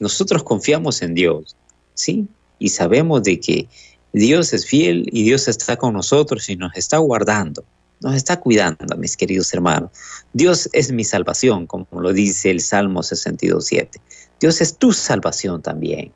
nosotros 0.00 0.42
confiamos 0.42 1.02
en 1.02 1.12
Dios, 1.12 1.54
sí, 1.92 2.26
y 2.58 2.70
sabemos 2.70 3.22
de 3.24 3.38
que 3.38 3.68
Dios 4.14 4.54
es 4.54 4.64
fiel 4.64 5.10
y 5.12 5.24
Dios 5.24 5.46
está 5.46 5.76
con 5.76 5.92
nosotros 5.92 6.48
y 6.48 6.56
nos 6.56 6.74
está 6.74 6.96
guardando, 6.96 7.64
nos 8.00 8.14
está 8.14 8.40
cuidando, 8.40 8.96
mis 8.96 9.14
queridos 9.14 9.52
hermanos. 9.52 9.90
Dios 10.32 10.70
es 10.72 10.90
mi 10.90 11.04
salvación, 11.04 11.66
como 11.66 11.86
lo 12.00 12.14
dice 12.14 12.50
el 12.50 12.60
Salmo 12.60 13.02
62.7. 13.02 14.00
Dios 14.40 14.62
es 14.62 14.78
tu 14.78 14.94
salvación 14.94 15.60
también, 15.60 16.12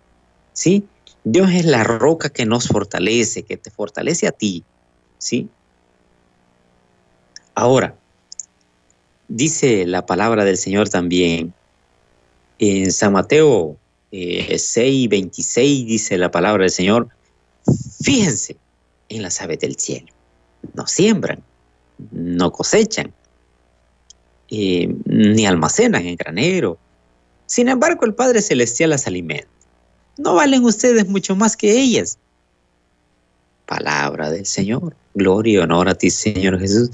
¿sí? 0.54 0.82
Dios 1.24 1.50
es 1.50 1.66
la 1.66 1.84
roca 1.84 2.30
que 2.30 2.46
nos 2.46 2.68
fortalece, 2.68 3.42
que 3.42 3.58
te 3.58 3.70
fortalece 3.70 4.26
a 4.26 4.32
ti, 4.32 4.64
¿sí? 5.18 5.50
Ahora, 7.56 7.96
dice 9.28 9.86
la 9.86 10.04
palabra 10.04 10.44
del 10.44 10.58
Señor 10.58 10.90
también 10.90 11.54
en 12.58 12.92
San 12.92 13.14
Mateo 13.14 13.78
eh, 14.12 14.58
6, 14.58 15.08
26, 15.08 15.86
dice 15.86 16.18
la 16.18 16.30
palabra 16.30 16.64
del 16.64 16.70
Señor, 16.70 17.08
fíjense 18.02 18.58
en 19.08 19.22
las 19.22 19.40
aves 19.40 19.58
del 19.60 19.76
cielo, 19.76 20.08
no 20.74 20.86
siembran, 20.86 21.42
no 22.10 22.52
cosechan, 22.52 23.10
eh, 24.50 24.94
ni 25.06 25.46
almacenan 25.46 26.06
en 26.06 26.16
granero. 26.16 26.76
Sin 27.46 27.68
embargo, 27.68 28.04
el 28.04 28.12
Padre 28.12 28.42
Celestial 28.42 28.90
las 28.90 29.06
alimenta. 29.06 29.48
¿No 30.18 30.34
valen 30.34 30.62
ustedes 30.62 31.08
mucho 31.08 31.34
más 31.34 31.56
que 31.56 31.72
ellas? 31.72 32.18
Palabra 33.64 34.30
del 34.30 34.44
Señor. 34.44 34.94
Gloria 35.14 35.54
y 35.54 35.56
honor 35.56 35.88
a 35.88 35.94
ti, 35.94 36.10
Señor 36.10 36.60
Jesús. 36.60 36.90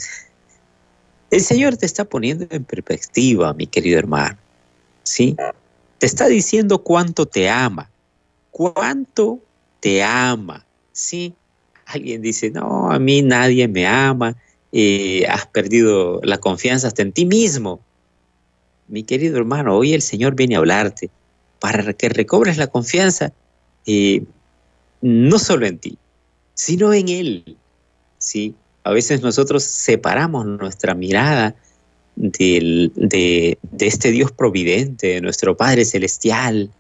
El 1.32 1.40
Señor 1.40 1.78
te 1.78 1.86
está 1.86 2.04
poniendo 2.04 2.46
en 2.50 2.62
perspectiva, 2.62 3.54
mi 3.54 3.66
querido 3.66 3.98
hermano. 3.98 4.36
¿Sí? 5.02 5.34
Te 5.96 6.04
está 6.04 6.26
diciendo 6.28 6.82
cuánto 6.82 7.24
te 7.24 7.48
ama. 7.48 7.90
Cuánto 8.50 9.40
te 9.80 10.02
ama. 10.02 10.66
¿Sí? 10.92 11.32
Alguien 11.86 12.20
dice, 12.20 12.50
no, 12.50 12.92
a 12.92 12.98
mí 12.98 13.22
nadie 13.22 13.66
me 13.66 13.86
ama. 13.86 14.36
Eh, 14.72 15.26
has 15.26 15.46
perdido 15.46 16.20
la 16.22 16.36
confianza 16.36 16.88
hasta 16.88 17.00
en 17.00 17.12
ti 17.12 17.24
mismo. 17.24 17.80
Mi 18.88 19.02
querido 19.02 19.38
hermano, 19.38 19.74
hoy 19.74 19.94
el 19.94 20.02
Señor 20.02 20.34
viene 20.34 20.56
a 20.56 20.58
hablarte 20.58 21.08
para 21.60 21.94
que 21.94 22.10
recobres 22.10 22.58
la 22.58 22.66
confianza, 22.66 23.32
eh, 23.86 24.22
no 25.00 25.38
solo 25.38 25.64
en 25.64 25.78
ti, 25.78 25.96
sino 26.52 26.92
en 26.92 27.08
Él. 27.08 27.56
¿sí? 28.18 28.54
A 28.84 28.90
veces 28.90 29.22
nosotros 29.22 29.62
separamos 29.64 30.46
nuestra 30.46 30.94
mirada 30.94 31.54
de, 32.16 33.58
este 33.78 34.10
Dios 34.10 34.32
providente, 34.32 35.08
de 35.08 35.20
nuestro 35.20 35.56
Padre 35.56 35.84
Celestial, 35.84 36.70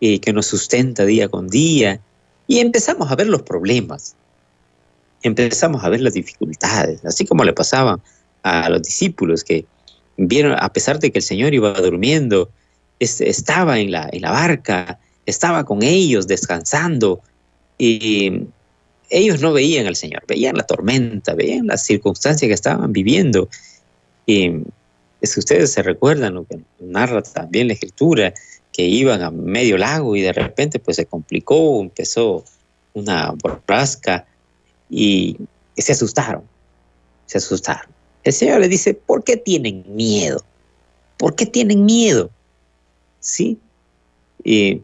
eh, 0.00 0.20
que 0.20 0.32
nos 0.32 0.46
sustenta 0.46 1.04
día 1.04 1.28
con 1.28 1.48
día, 1.48 2.00
y 2.46 2.60
empezamos 2.60 3.10
a 3.10 3.16
ver 3.16 3.26
los 3.26 3.42
problemas, 3.42 4.14
empezamos 5.22 5.82
a 5.84 5.88
ver 5.88 6.00
las 6.00 6.14
dificultades, 6.14 7.04
así 7.04 7.26
como 7.26 7.44
le 7.44 7.52
pasaba 7.52 7.98
a 8.42 8.68
los 8.70 8.82
discípulos 8.82 9.42
que 9.42 9.66
vieron, 10.16 10.56
a 10.58 10.72
pesar 10.72 11.00
de 11.00 11.10
que 11.10 11.18
el 11.18 11.24
Señor 11.24 11.54
iba 11.54 11.72
durmiendo, 11.72 12.50
estaba 13.00 13.78
en 13.78 13.90
la, 13.90 14.08
en 14.12 14.22
la 14.22 14.30
barca, 14.30 14.98
estaba 15.26 15.64
con 15.64 15.82
ellos 15.82 16.26
descansando 16.28 17.20
y 17.78 18.46
ellos 19.10 19.40
no 19.40 19.52
veían 19.52 19.86
al 19.86 19.96
Señor, 19.96 20.24
veían 20.26 20.56
la 20.56 20.64
tormenta, 20.64 21.34
veían 21.34 21.66
las 21.66 21.84
circunstancias 21.84 22.48
que 22.48 22.54
estaban 22.54 22.92
viviendo. 22.92 23.48
Y 24.26 24.50
que 25.20 25.40
ustedes 25.40 25.72
se 25.72 25.82
recuerdan 25.82 26.34
lo 26.34 26.44
que 26.44 26.60
narra 26.78 27.22
también 27.22 27.68
la 27.68 27.74
escritura, 27.74 28.32
que 28.72 28.82
iban 28.82 29.22
a 29.22 29.30
medio 29.30 29.78
lago 29.78 30.14
y 30.14 30.20
de 30.20 30.32
repente 30.32 30.78
pues 30.78 30.96
se 30.96 31.06
complicó, 31.06 31.80
empezó 31.80 32.44
una 32.94 33.32
borrasca 33.32 34.26
y, 34.90 35.36
y 35.74 35.82
se 35.82 35.92
asustaron, 35.92 36.42
se 37.26 37.38
asustaron. 37.38 37.90
El 38.22 38.32
Señor 38.32 38.60
le 38.60 38.68
dice, 38.68 38.94
¿por 38.94 39.24
qué 39.24 39.36
tienen 39.36 39.84
miedo? 39.88 40.44
¿Por 41.16 41.34
qué 41.34 41.46
tienen 41.46 41.84
miedo? 41.84 42.30
¿sí? 43.26 43.58
El 44.44 44.82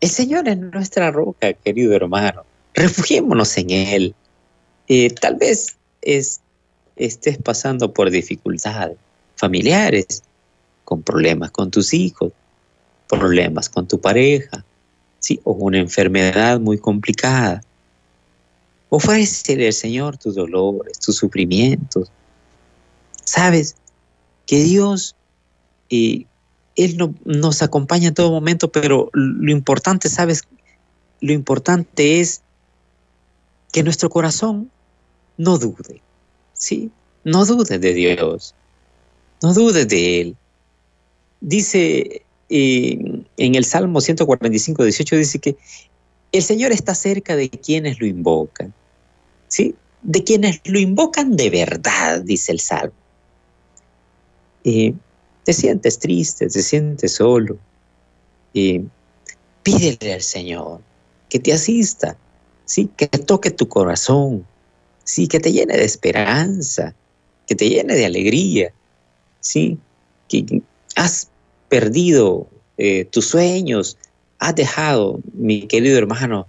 Señor 0.00 0.48
es 0.48 0.56
nuestra 0.56 1.10
roca, 1.10 1.52
querido 1.52 1.94
hermano. 1.94 2.44
Refugiémonos 2.74 3.56
en 3.58 3.70
Él. 3.70 4.14
Eh, 4.88 5.10
tal 5.10 5.36
vez 5.36 5.76
estés 6.96 7.38
pasando 7.38 7.92
por 7.92 8.10
dificultades 8.10 8.96
familiares, 9.36 10.22
con 10.84 11.02
problemas 11.02 11.50
con 11.50 11.70
tus 11.70 11.94
hijos, 11.94 12.32
problemas 13.08 13.68
con 13.68 13.86
tu 13.86 14.00
pareja, 14.00 14.64
¿sí? 15.18 15.40
o 15.44 15.52
una 15.52 15.78
enfermedad 15.78 16.60
muy 16.60 16.78
complicada. 16.78 17.62
Ofrécele 18.88 19.66
al 19.66 19.72
Señor 19.72 20.18
tus 20.18 20.34
dolores, 20.34 20.98
tus 20.98 21.16
sufrimientos. 21.16 22.10
Sabes 23.24 23.76
que 24.46 24.62
Dios, 24.62 25.16
eh, 25.88 26.26
Él 26.76 26.96
no, 26.96 27.14
nos 27.24 27.62
acompaña 27.62 28.08
en 28.08 28.14
todo 28.14 28.30
momento, 28.30 28.70
pero 28.70 29.10
lo 29.12 29.50
importante, 29.50 30.08
sabes, 30.08 30.42
lo 31.20 31.32
importante 31.32 32.20
es 32.20 32.41
que 33.72 33.82
nuestro 33.82 34.10
corazón 34.10 34.70
no 35.36 35.58
dude, 35.58 36.00
¿sí? 36.52 36.90
No 37.24 37.44
dude 37.44 37.78
de 37.78 37.94
Dios, 37.94 38.54
no 39.42 39.52
dude 39.54 39.86
de 39.86 40.20
Él. 40.20 40.36
Dice 41.40 42.22
eh, 42.48 43.24
en 43.36 43.54
el 43.54 43.64
Salmo 43.64 44.00
145, 44.00 44.84
18, 44.84 45.16
dice 45.16 45.38
que 45.38 45.56
el 46.32 46.42
Señor 46.42 46.72
está 46.72 46.94
cerca 46.94 47.34
de 47.34 47.48
quienes 47.48 47.98
lo 48.00 48.06
invocan. 48.06 48.72
¿sí? 49.48 49.74
De 50.02 50.24
quienes 50.24 50.60
lo 50.64 50.78
invocan 50.78 51.36
de 51.36 51.50
verdad, 51.50 52.22
dice 52.22 52.52
el 52.52 52.60
Salmo. 52.60 52.94
te 54.62 55.52
sientes 55.52 55.98
triste, 55.98 56.48
te 56.48 56.62
sientes 56.62 57.12
solo. 57.12 57.58
pídele 58.52 60.14
al 60.14 60.22
Señor 60.22 60.80
que 61.28 61.38
te 61.38 61.52
asista, 61.52 62.16
¿sí? 62.72 62.88
que 62.96 63.06
toque 63.06 63.50
tu 63.50 63.68
corazón, 63.68 64.46
¿sí? 65.04 65.28
que 65.28 65.40
te 65.40 65.52
llene 65.52 65.76
de 65.76 65.84
esperanza, 65.84 66.94
que 67.46 67.54
te 67.54 67.68
llene 67.68 67.94
de 67.94 68.06
alegría. 68.06 68.72
¿sí? 69.40 69.76
Que 70.28 70.62
has 70.96 71.28
perdido 71.68 72.48
eh, 72.78 73.04
tus 73.04 73.26
sueños, 73.26 73.98
has 74.38 74.54
dejado, 74.54 75.20
mi 75.34 75.66
querido 75.66 75.98
hermano, 75.98 76.46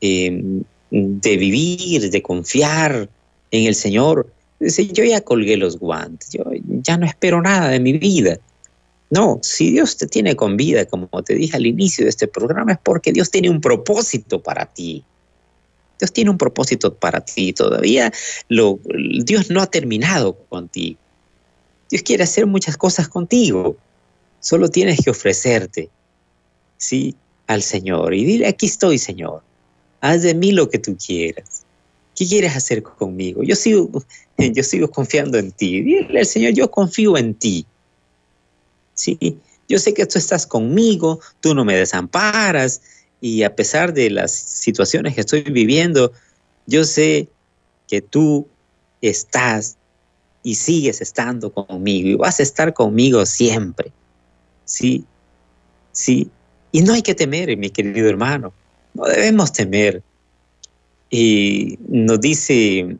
eh, 0.00 0.62
de 0.90 1.36
vivir, 1.36 2.10
de 2.10 2.22
confiar 2.22 3.10
en 3.50 3.66
el 3.66 3.74
Señor. 3.74 4.32
Dice, 4.58 4.86
yo 4.86 5.04
ya 5.04 5.20
colgué 5.20 5.58
los 5.58 5.78
guantes, 5.78 6.30
yo 6.30 6.44
ya 6.80 6.96
no 6.96 7.04
espero 7.04 7.42
nada 7.42 7.68
de 7.68 7.80
mi 7.80 7.92
vida. 7.92 8.38
No, 9.10 9.40
si 9.42 9.72
Dios 9.72 9.98
te 9.98 10.06
tiene 10.06 10.36
con 10.36 10.56
vida, 10.56 10.86
como 10.86 11.08
te 11.22 11.34
dije 11.34 11.58
al 11.58 11.66
inicio 11.66 12.06
de 12.06 12.10
este 12.10 12.26
programa, 12.26 12.72
es 12.72 12.78
porque 12.82 13.12
Dios 13.12 13.30
tiene 13.30 13.50
un 13.50 13.60
propósito 13.60 14.42
para 14.42 14.64
ti. 14.64 15.04
Dios 15.98 16.12
tiene 16.12 16.30
un 16.30 16.38
propósito 16.38 16.94
para 16.94 17.20
ti. 17.20 17.52
Todavía 17.52 18.12
lo, 18.48 18.78
Dios 19.24 19.50
no 19.50 19.62
ha 19.62 19.66
terminado 19.66 20.34
contigo. 20.48 20.98
Dios 21.90 22.02
quiere 22.02 22.24
hacer 22.24 22.46
muchas 22.46 22.76
cosas 22.76 23.08
contigo. 23.08 23.76
Solo 24.40 24.68
tienes 24.68 25.00
que 25.02 25.10
ofrecerte, 25.10 25.88
sí, 26.76 27.14
al 27.46 27.62
Señor 27.62 28.14
y 28.14 28.24
dile, 28.24 28.46
aquí 28.46 28.66
estoy, 28.66 28.98
Señor 28.98 29.42
haz 30.00 30.22
de 30.22 30.34
mí 30.34 30.52
lo 30.52 30.68
que 30.68 30.78
tú 30.78 30.96
quieras. 30.96 31.64
¿Qué 32.14 32.26
quieres 32.26 32.56
hacer 32.56 32.82
conmigo? 32.82 33.42
Yo 33.42 33.56
sigo, 33.56 33.90
yo 34.38 34.62
sigo 34.62 34.90
confiando 34.90 35.38
en 35.38 35.52
ti. 35.52 35.82
Dile 35.82 36.20
al 36.20 36.26
Señor, 36.26 36.52
yo 36.52 36.70
confío 36.70 37.16
en 37.16 37.34
ti. 37.34 37.66
Sí, 38.94 39.38
yo 39.68 39.78
sé 39.78 39.92
que 39.92 40.06
tú 40.06 40.18
estás 40.18 40.46
conmigo, 40.46 41.20
tú 41.40 41.54
no 41.54 41.64
me 41.64 41.76
desamparas 41.76 42.80
y 43.20 43.42
a 43.42 43.54
pesar 43.54 43.92
de 43.92 44.10
las 44.10 44.32
situaciones 44.32 45.14
que 45.14 45.20
estoy 45.20 45.42
viviendo, 45.42 46.12
yo 46.66 46.84
sé 46.84 47.28
que 47.88 48.02
tú 48.02 48.46
estás 49.00 49.76
y 50.42 50.54
sigues 50.54 51.00
estando 51.00 51.52
conmigo 51.52 52.08
y 52.08 52.14
vas 52.14 52.40
a 52.40 52.42
estar 52.42 52.72
conmigo 52.74 53.24
siempre. 53.26 53.92
Sí, 54.64 55.04
sí. 55.92 56.30
Y 56.72 56.82
no 56.82 56.92
hay 56.92 57.02
que 57.02 57.14
temer, 57.14 57.56
mi 57.56 57.70
querido 57.70 58.08
hermano. 58.08 58.52
No 58.94 59.04
debemos 59.06 59.52
temer. 59.52 60.02
Y 61.10 61.78
nos 61.88 62.20
dice 62.20 62.96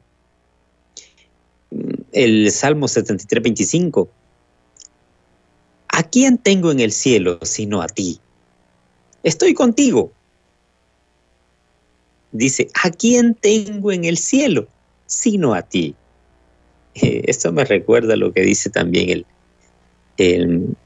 el 2.12 2.50
Salmo 2.50 2.88
73, 2.88 3.42
25, 3.42 4.08
¿a 5.88 6.02
quién 6.04 6.38
tengo 6.38 6.70
en 6.70 6.80
el 6.80 6.92
cielo 6.92 7.38
sino 7.42 7.82
a 7.82 7.88
ti? 7.88 8.20
Estoy 9.26 9.54
contigo. 9.54 10.12
Dice, 12.30 12.68
¿a 12.80 12.90
quién 12.90 13.34
tengo 13.34 13.90
en 13.90 14.04
el 14.04 14.18
cielo 14.18 14.68
sino 15.06 15.52
a 15.52 15.62
ti? 15.62 15.96
esto 16.94 17.52
me 17.52 17.64
recuerda 17.64 18.16
lo 18.16 18.32
que 18.32 18.40
dice 18.40 18.70
también 18.70 19.24
el, 20.16 20.76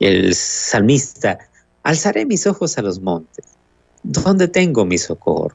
el, 0.00 0.34
salmista, 0.34 1.38
alzaré 1.84 2.26
mis 2.26 2.44
ojos 2.46 2.76
a 2.76 2.82
los 2.82 3.00
montes. 3.00 3.44
¿Dónde 4.02 4.48
tengo 4.48 4.84
mi 4.84 4.98
socorro? 4.98 5.54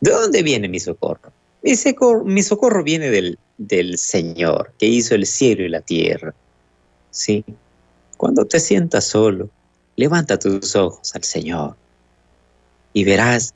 ¿De 0.00 0.10
dónde 0.10 0.42
viene 0.42 0.68
mi 0.68 0.78
socorro? 0.78 1.32
Mi 1.62 1.74
socorro, 1.74 2.24
socorro 2.42 2.84
viene 2.84 3.10
del, 3.10 3.38
del 3.56 3.96
Señor, 3.96 4.72
que 4.78 4.86
hizo 4.86 5.14
el 5.14 5.24
cielo 5.24 5.64
y 5.64 5.70
la 5.70 5.80
tierra. 5.80 6.34
Sí. 7.10 7.44
Cuando 8.18 8.44
te 8.44 8.60
sientas 8.60 9.06
solo, 9.06 9.48
levanta 9.96 10.38
tus 10.38 10.74
ojos 10.76 11.14
al 11.14 11.24
Señor 11.24 11.76
y 12.92 13.04
verás 13.04 13.54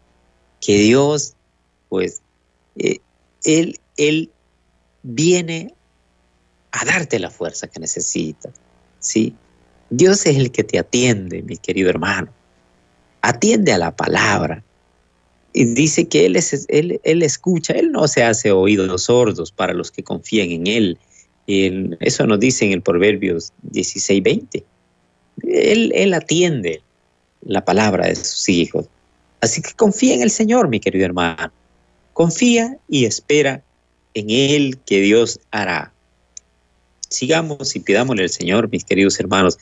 que 0.61 0.79
Dios, 0.79 1.35
pues, 1.89 2.21
eh, 2.77 2.99
él, 3.45 3.79
él 3.97 4.31
viene 5.03 5.75
a 6.73 6.85
darte 6.85 7.19
la 7.19 7.31
fuerza 7.31 7.69
que 7.69 7.81
necesitas. 7.81 8.53
¿sí? 8.99 9.35
Dios 9.91 10.27
es 10.27 10.37
el 10.37 10.51
que 10.51 10.65
te 10.65 10.79
atiende, 10.79 11.43
mi 11.43 11.57
querido 11.57 11.89
hermano 11.89 12.33
atiende 13.23 13.73
a 13.73 13.79
la 13.79 13.95
palabra. 13.95 14.63
Y 15.53 15.65
dice 15.65 16.09
que 16.09 16.27
él, 16.27 16.37
es, 16.37 16.67
él, 16.69 17.01
él 17.03 17.23
escucha, 17.23 17.73
Él 17.73 17.91
no 17.91 18.07
se 18.07 18.23
hace 18.23 18.53
oídos 18.53 19.05
sordos 19.05 19.51
para 19.51 19.73
los 19.73 19.91
que 19.91 20.05
confían 20.05 20.51
en 20.51 20.67
Él. 20.67 20.99
eso 22.01 22.27
nos 22.27 22.39
dice 22.39 22.67
en 22.67 22.73
el 22.73 22.83
Proverbios 22.83 23.53
16, 23.63 24.23
20. 24.23 24.65
Él, 25.43 26.15
atiende 26.15 26.83
la 27.43 27.65
palabra 27.65 28.07
de 28.07 28.17
sus 28.17 28.49
hijos. 28.49 28.87
Así 29.41 29.63
que 29.63 29.73
confía 29.75 30.15
en 30.15 30.23
el 30.23 30.31
Señor, 30.31 30.69
mi 30.69 30.81
querido 30.81 31.05
hermano. 31.05 31.53
Confía 32.13 32.77
y 32.89 33.05
espera 33.05 33.63
en 34.15 34.31
Él 34.31 34.79
que 34.85 35.01
Dios 35.01 35.41
hará. 35.51 35.93
Sigamos 37.09 37.75
y 37.77 37.81
pidámosle 37.81 38.25
al 38.25 38.31
Señor, 38.31 38.69
mis 38.71 38.85
queridos 38.85 39.19
hermanos, 39.21 39.59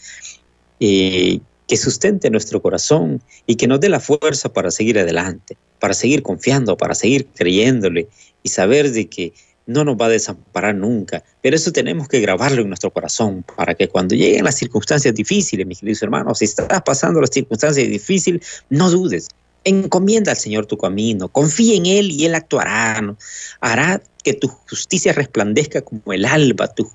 eh, 0.80 1.40
que 1.68 1.76
sustente 1.76 2.30
nuestro 2.30 2.62
corazón 2.62 3.20
y 3.46 3.56
que 3.56 3.66
nos 3.66 3.80
dé 3.80 3.88
la 3.88 4.00
fuerza 4.00 4.52
para 4.52 4.70
seguir 4.70 4.98
adelante, 4.98 5.56
para 5.78 5.94
seguir 5.94 6.22
confiando, 6.22 6.76
para 6.76 6.94
seguir 6.94 7.26
creyéndole 7.34 8.08
y 8.42 8.48
saber 8.48 8.92
de 8.92 9.08
que 9.08 9.32
no 9.66 9.84
nos 9.84 9.96
va 9.96 10.06
a 10.06 10.10
desamparar 10.10 10.74
nunca. 10.74 11.22
Pero 11.42 11.56
eso 11.56 11.72
tenemos 11.72 12.08
que 12.08 12.20
grabarlo 12.20 12.62
en 12.62 12.68
nuestro 12.68 12.90
corazón 12.90 13.44
para 13.56 13.74
que 13.74 13.88
cuando 13.88 14.14
lleguen 14.14 14.44
las 14.44 14.56
circunstancias 14.56 15.14
difíciles, 15.14 15.66
mis 15.66 15.80
queridos 15.80 16.02
hermanos, 16.02 16.38
si 16.38 16.46
estás 16.46 16.82
pasando 16.82 17.20
las 17.20 17.30
circunstancias 17.30 17.88
difíciles, 17.88 18.64
no 18.70 18.90
dudes. 18.90 19.28
Encomienda 19.64 20.30
al 20.30 20.36
Señor 20.36 20.66
tu 20.66 20.78
camino, 20.78 21.28
confía 21.28 21.76
en 21.76 21.86
Él 21.86 22.12
y 22.12 22.24
Él 22.24 22.36
actuará. 22.36 23.16
Hará 23.60 24.00
que 24.22 24.32
tu 24.32 24.48
justicia 24.48 25.12
resplandezca 25.12 25.82
como 25.82 26.12
el 26.12 26.24
alba, 26.24 26.68
tu, 26.68 26.88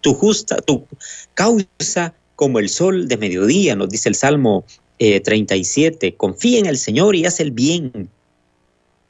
tu 0.00 0.14
justa, 0.14 0.56
tu 0.56 0.84
causa 1.34 2.14
como 2.34 2.58
el 2.58 2.68
sol 2.68 3.08
de 3.08 3.16
mediodía, 3.16 3.76
nos 3.76 3.88
dice 3.88 4.08
el 4.08 4.14
Salmo 4.14 4.64
37. 4.98 6.06
Eh, 6.06 6.14
Confía 6.16 6.58
en 6.58 6.66
el 6.66 6.78
Señor 6.78 7.14
y 7.14 7.24
haz 7.24 7.40
el 7.40 7.52
bien. 7.52 8.10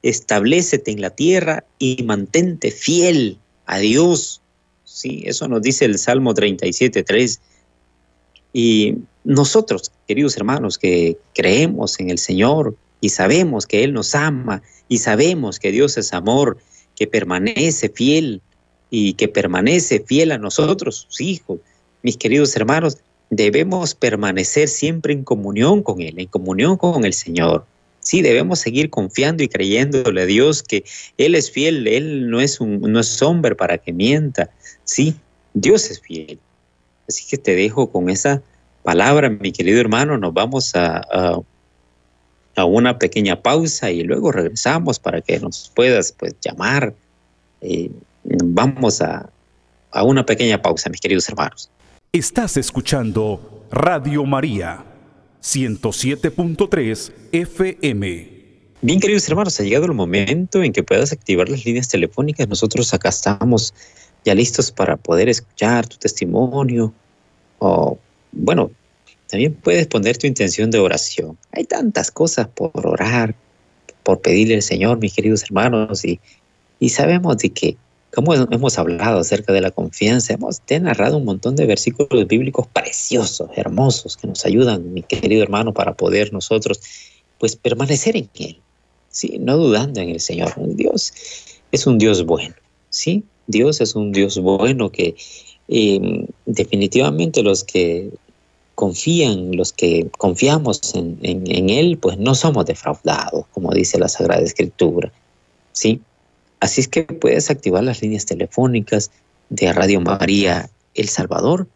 Establecete 0.03 0.91
en 0.91 1.01
la 1.01 1.11
tierra 1.11 1.65
y 1.79 2.03
mantente 2.05 2.71
fiel 2.71 3.39
a 3.67 3.79
Dios. 3.79 4.41
Sí, 4.85 5.23
eso 5.27 5.49
nos 5.49 5.63
dice 5.63 5.85
el 5.85 5.99
Salmo 5.99 6.35
37, 6.35 7.03
3. 7.03 7.41
Y 8.53 8.97
nosotros, 9.25 9.93
queridos 10.07 10.37
hermanos, 10.37 10.79
que 10.79 11.19
creemos 11.35 11.99
en 12.01 12.11
el 12.11 12.19
Señor 12.19 12.77
y 13.01 13.11
sabemos 13.11 13.67
que 13.67 13.85
Él 13.85 13.93
nos 13.93 14.15
ama 14.15 14.63
y 14.89 14.99
sabemos 14.99 15.59
que 15.59 15.71
Dios 15.71 15.99
es 15.99 16.13
amor, 16.13 16.59
que 16.97 17.07
permanece 17.07 17.89
fiel 17.89 18.41
y 18.91 19.13
que 19.15 19.29
permanece 19.29 20.01
fiel 20.01 20.33
a 20.33 20.39
nosotros, 20.39 21.07
sus 21.09 21.21
hijos, 21.21 21.61
mis 22.03 22.17
queridos 22.17 22.55
hermanos, 22.57 22.99
debemos 23.31 23.95
permanecer 23.95 24.69
siempre 24.69 25.13
en 25.13 25.25
comunión 25.25 25.83
con 25.83 26.01
Él, 26.01 26.19
en 26.19 26.29
comunión 26.29 26.77
con 26.77 27.05
el 27.05 27.13
Señor. 27.13 27.67
Sí, 28.09 28.23
debemos 28.23 28.61
seguir 28.61 28.89
confiando 28.89 29.43
y 29.43 29.49
creyéndole 29.49 30.23
a 30.23 30.25
Dios 30.25 30.63
que 30.63 30.83
Él 31.19 31.35
es 31.35 31.51
fiel, 31.51 31.87
Él 31.87 32.31
no 32.31 32.41
es, 32.41 32.59
un, 32.59 32.81
no 32.81 33.01
es 33.01 33.21
hombre 33.21 33.55
para 33.55 33.77
que 33.77 33.93
mienta. 33.93 34.49
Sí, 34.85 35.15
Dios 35.53 35.91
es 35.91 36.01
fiel. 36.01 36.39
Así 37.07 37.27
que 37.29 37.37
te 37.37 37.55
dejo 37.55 37.91
con 37.93 38.09
esa 38.09 38.41
palabra, 38.83 39.29
mi 39.29 39.53
querido 39.53 39.79
hermano. 39.79 40.17
Nos 40.17 40.33
vamos 40.33 40.75
a, 40.75 41.03
a 42.57 42.65
una 42.65 42.99
pequeña 42.99 43.43
pausa 43.43 43.91
y 43.91 44.03
luego 44.05 44.33
regresamos 44.33 44.99
para 44.99 45.21
que 45.21 45.39
nos 45.39 45.71
puedas 45.75 46.11
pues 46.13 46.35
llamar. 46.41 46.95
Eh, 47.61 47.91
vamos 48.25 49.03
a, 49.03 49.29
a 49.91 50.03
una 50.03 50.25
pequeña 50.25 50.63
pausa, 50.63 50.89
mis 50.89 51.03
queridos 51.03 51.29
hermanos. 51.29 51.69
Estás 52.11 52.57
escuchando 52.57 53.67
Radio 53.71 54.25
María 54.25 54.83
107.3 55.49 57.13
FM. 57.33 58.29
Bien, 58.83 59.01
queridos 59.01 59.27
hermanos, 59.31 59.59
ha 59.59 59.63
llegado 59.63 59.87
el 59.87 59.95
momento 59.95 60.63
en 60.63 60.75
que 60.75 60.83
puedas 60.83 61.11
activar 61.11 61.49
las 61.49 61.65
líneas 61.65 61.89
telefónicas. 61.89 62.47
Nosotros 62.49 62.93
acá 62.93 63.09
estamos 63.09 63.73
ya 64.27 64.35
listos 64.35 64.71
para 64.71 64.99
poder 64.99 65.31
escuchar 65.31 65.87
tu 65.87 65.97
testimonio 65.97 66.93
o, 67.61 67.99
bueno, 68.33 68.71
también 69.31 69.55
puedes 69.55 69.87
poner 69.87 70.19
tu 70.19 70.27
intención 70.27 70.71
de 70.71 70.81
oración. 70.81 71.39
Hay 71.53 71.65
tantas 71.65 72.11
cosas 72.11 72.47
por 72.49 72.87
orar, 72.87 73.35
por 74.03 74.21
pedirle 74.21 74.57
al 74.57 74.63
Señor, 74.63 74.99
mis 74.99 75.15
queridos 75.15 75.45
hermanos, 75.45 76.05
y, 76.05 76.21
y 76.79 76.91
sabemos 76.91 77.39
de 77.39 77.49
que, 77.49 77.79
como 78.15 78.35
hemos 78.35 78.79
hablado 78.79 79.21
acerca 79.21 79.53
de 79.53 79.61
la 79.61 79.71
confianza, 79.71 80.33
hemos 80.33 80.61
te 80.63 80.81
narrado 80.81 81.19
un 81.19 81.25
montón 81.25 81.57
de 81.57 81.67
versículos 81.67 82.27
bíblicos 82.27 82.67
preciosos, 82.67 83.51
hermosos, 83.55 84.17
que 84.17 84.27
nos 84.27 84.45
ayudan, 84.45 84.93
mi 84.93 85.03
querido 85.03 85.43
hermano, 85.43 85.75
para 85.75 85.95
poder 85.95 86.33
nosotros, 86.33 86.81
pues, 87.39 87.57
permanecer 87.57 88.17
en 88.17 88.31
Él, 88.39 88.59
¿sí? 89.11 89.39
No 89.39 89.57
dudando 89.57 90.01
en 90.01 90.11
el 90.11 90.21
Señor. 90.21 90.55
Dios 90.57 91.13
es 91.71 91.87
un 91.87 91.99
Dios 91.99 92.25
bueno, 92.25 92.55
¿sí? 92.89 93.25
Dios 93.47 93.81
es 93.81 93.95
un 93.95 94.13
Dios 94.13 94.39
bueno 94.39 94.91
que 94.91 95.15
eh, 95.69 96.27
definitivamente 96.47 97.43
los 97.43 97.63
que 97.65 98.11
confían, 98.75 99.57
los 99.57 99.73
que 99.73 100.09
confiamos 100.17 100.95
en, 100.95 101.19
Él, 101.69 101.99
pues 101.99 102.17
no 102.17 102.35
somos 102.35 102.65
defraudados, 102.65 103.45
como 103.53 103.73
dice 103.73 103.99
la 103.99 104.09
Sagrada 104.09 104.43
Escritura. 104.43 105.13
¿sí? 105.73 106.01
Así 106.61 106.81
es 106.81 106.89
que 106.89 107.05
puedes 107.05 107.51
activar 107.51 107.85
las 107.85 108.03
líneas 108.03 108.27
telefónicas 108.27 109.11
de 109.49 109.73
Radio 109.73 110.01
María 110.01 110.69
El 110.95 111.09
Salvador, 111.09 111.69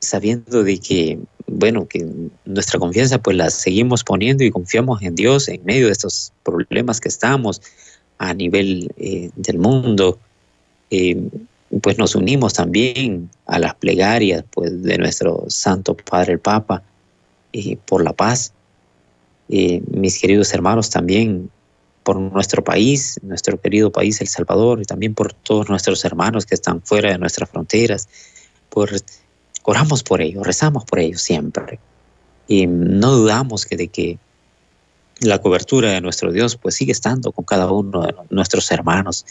sabiendo 0.00 0.62
de 0.62 0.78
que, 0.78 1.18
bueno, 1.46 1.86
que 1.88 2.06
nuestra 2.44 2.78
confianza 2.78 3.18
pues 3.18 3.36
la 3.36 3.50
seguimos 3.50 4.04
poniendo 4.04 4.44
y 4.44 4.50
confiamos 4.50 5.02
en 5.02 5.14
Dios 5.14 5.48
en 5.48 5.64
medio 5.64 5.86
de 5.86 5.92
estos 5.92 6.32
problemas 6.42 7.00
que 7.00 7.08
estamos 7.08 7.60
a 8.18 8.32
nivel 8.32 8.92
eh, 8.96 9.30
del 9.34 9.58
mundo. 9.58 10.18
Eh, 10.90 11.28
pues 11.82 11.98
nos 11.98 12.14
unimos 12.14 12.54
también 12.54 13.28
a 13.46 13.58
las 13.58 13.74
plegarias 13.74 14.44
pues, 14.52 14.82
de 14.82 14.96
nuestro 14.98 15.44
Santo 15.48 15.96
Padre 15.96 16.34
el 16.34 16.38
Papa 16.38 16.84
eh, 17.52 17.76
por 17.84 18.04
la 18.04 18.12
paz. 18.12 18.52
Mis 19.48 20.18
queridos 20.18 20.54
hermanos 20.54 20.88
también 20.88 21.50
por 22.04 22.20
nuestro 22.20 22.62
país, 22.62 23.18
nuestro 23.22 23.60
querido 23.60 23.90
país 23.90 24.20
El 24.20 24.28
Salvador, 24.28 24.80
y 24.80 24.84
también 24.84 25.14
por 25.14 25.32
todos 25.32 25.68
nuestros 25.68 26.04
hermanos 26.04 26.46
que 26.46 26.54
están 26.54 26.82
fuera 26.82 27.10
de 27.10 27.18
nuestras 27.18 27.50
fronteras. 27.50 28.08
Por, 28.68 28.90
oramos 29.64 30.02
por 30.02 30.20
ellos, 30.20 30.46
rezamos 30.46 30.84
por 30.84 31.00
ellos 31.00 31.22
siempre. 31.22 31.80
Y 32.46 32.66
no 32.66 33.10
dudamos 33.12 33.64
que 33.64 33.76
de 33.76 33.88
que 33.88 34.18
la 35.20 35.40
cobertura 35.40 35.92
de 35.92 36.00
nuestro 36.00 36.30
Dios 36.30 36.56
pues 36.56 36.74
sigue 36.74 36.92
estando 36.92 37.32
con 37.32 37.44
cada 37.44 37.70
uno 37.70 38.02
de 38.02 38.14
nuestros 38.30 38.70
hermanos 38.70 39.24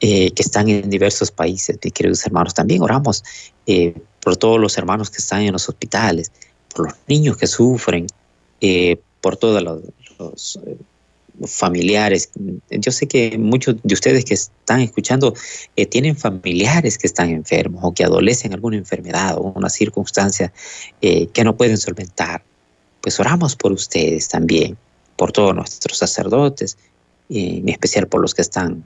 eh, 0.00 0.30
que 0.32 0.42
están 0.42 0.68
en 0.68 0.88
diversos 0.88 1.30
países, 1.30 1.78
mis 1.82 1.92
queridos 1.92 2.24
hermanos. 2.24 2.54
También 2.54 2.82
oramos 2.82 3.22
eh, 3.66 3.94
por 4.20 4.36
todos 4.36 4.58
los 4.58 4.78
hermanos 4.78 5.10
que 5.10 5.18
están 5.18 5.42
en 5.42 5.52
los 5.52 5.68
hospitales, 5.68 6.32
por 6.74 6.86
los 6.86 6.94
niños 7.06 7.36
que 7.36 7.46
sufren, 7.46 8.06
eh, 8.60 8.98
por 9.20 9.36
todos 9.36 9.62
los, 9.62 10.58
familiares. 11.46 12.30
Yo 12.70 12.92
sé 12.92 13.08
que 13.08 13.36
muchos 13.38 13.76
de 13.82 13.94
ustedes 13.94 14.24
que 14.24 14.34
están 14.34 14.80
escuchando 14.80 15.34
tienen 15.90 16.16
familiares 16.16 16.98
que 16.98 17.06
están 17.06 17.30
enfermos 17.30 17.82
o 17.84 17.92
que 17.92 18.04
adolecen 18.04 18.52
alguna 18.52 18.76
enfermedad 18.76 19.36
o 19.36 19.52
una 19.54 19.68
circunstancia 19.68 20.52
que 21.00 21.44
no 21.44 21.56
pueden 21.56 21.76
solventar. 21.76 22.44
Pues 23.00 23.18
oramos 23.20 23.56
por 23.56 23.72
ustedes 23.72 24.28
también, 24.28 24.76
por 25.16 25.32
todos 25.32 25.54
nuestros 25.54 25.98
sacerdotes, 25.98 26.78
en 27.28 27.68
especial 27.68 28.06
por 28.06 28.20
los 28.20 28.34
que 28.34 28.42
están 28.42 28.84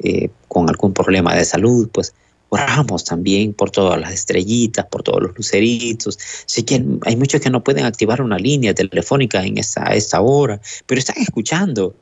eh, 0.00 0.30
con 0.46 0.68
algún 0.68 0.92
problema 0.92 1.34
de 1.34 1.44
salud, 1.44 1.88
pues 1.92 2.14
oramos 2.50 3.04
también 3.04 3.52
por 3.52 3.70
todas 3.70 4.00
las 4.00 4.12
estrellitas, 4.12 4.86
por 4.86 5.02
todos 5.02 5.22
los 5.22 5.36
luceritos. 5.36 6.18
Sé 6.46 6.64
hay 7.04 7.16
muchos 7.16 7.40
que 7.40 7.50
no 7.50 7.62
pueden 7.62 7.84
activar 7.84 8.22
una 8.22 8.38
línea 8.38 8.74
telefónica 8.74 9.44
en 9.44 9.58
esta, 9.58 9.84
esta 9.94 10.20
hora, 10.20 10.60
pero 10.86 10.98
están 10.98 11.16
escuchando, 11.18 11.94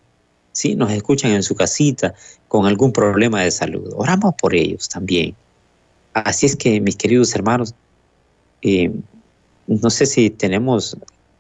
¿sí? 0.53 0.75
Nos 0.75 0.93
escuchan 0.93 1.33
en 1.33 1.43
su 1.43 1.55
casita 1.55 2.15
con 2.49 2.67
algún 2.67 2.93
problema 2.93 3.43
de 3.43 3.51
salud. 3.51 3.93
Oramos 3.97 4.35
por 4.41 4.55
ellos 4.55 4.89
también. 4.89 5.35
Así 6.15 6.47
es 6.47 6.57
que, 6.57 6.81
mis 6.81 6.97
queridos 6.97 7.35
hermanos, 7.35 7.75
eh, 8.63 8.91
no 9.67 9.91
sé 9.91 10.07
si 10.07 10.31
tenemos 10.31 10.97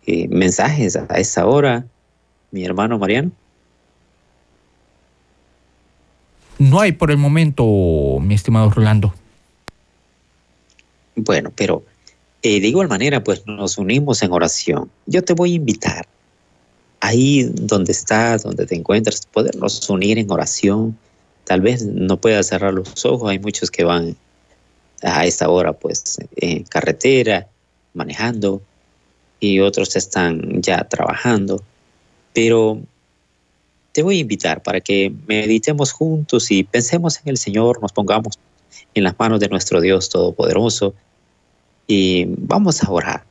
eh, 0.06 0.28
mensajes 0.28 0.96
a 0.96 1.06
esta 1.16 1.46
hora, 1.46 1.86
mi 2.50 2.64
hermano 2.64 2.98
Mariano. 2.98 3.30
No 6.58 6.80
hay 6.80 6.92
por 6.92 7.10
el 7.10 7.18
momento, 7.18 7.64
mi 8.20 8.34
estimado 8.34 8.70
Rolando. 8.70 9.14
Bueno, 11.14 11.52
pero 11.54 11.84
eh, 12.42 12.60
de 12.60 12.68
igual 12.68 12.88
manera, 12.88 13.22
pues 13.22 13.46
nos 13.46 13.78
unimos 13.78 14.22
en 14.22 14.32
oración. 14.32 14.90
Yo 15.06 15.22
te 15.22 15.34
voy 15.34 15.52
a 15.52 15.56
invitar 15.56 16.06
ahí 17.00 17.42
donde 17.52 17.92
estás, 17.92 18.42
donde 18.42 18.66
te 18.66 18.74
encuentras, 18.74 19.26
podernos 19.26 19.88
unir 19.88 20.18
en 20.18 20.30
oración. 20.30 20.96
Tal 21.44 21.60
vez 21.60 21.84
no 21.84 22.16
puedas 22.16 22.48
cerrar 22.48 22.74
los 22.74 23.04
ojos, 23.04 23.30
hay 23.30 23.38
muchos 23.38 23.70
que 23.70 23.84
van 23.84 24.16
a 25.02 25.26
esta 25.26 25.48
hora 25.48 25.72
pues 25.72 26.18
en 26.36 26.64
carretera, 26.64 27.48
manejando, 27.94 28.62
y 29.40 29.60
otros 29.60 29.94
están 29.96 30.62
ya 30.62 30.84
trabajando. 30.88 31.62
Pero 32.32 32.80
te 33.96 34.02
voy 34.02 34.18
a 34.18 34.20
invitar 34.20 34.62
para 34.62 34.78
que 34.78 35.10
meditemos 35.26 35.90
juntos 35.90 36.50
y 36.50 36.64
pensemos 36.64 37.18
en 37.24 37.30
el 37.30 37.38
Señor, 37.38 37.80
nos 37.80 37.92
pongamos 37.92 38.38
en 38.94 39.04
las 39.04 39.18
manos 39.18 39.40
de 39.40 39.48
nuestro 39.48 39.80
Dios 39.80 40.10
Todopoderoso 40.10 40.92
y 41.86 42.26
vamos 42.28 42.84
a 42.84 42.90
orar. 42.90 43.22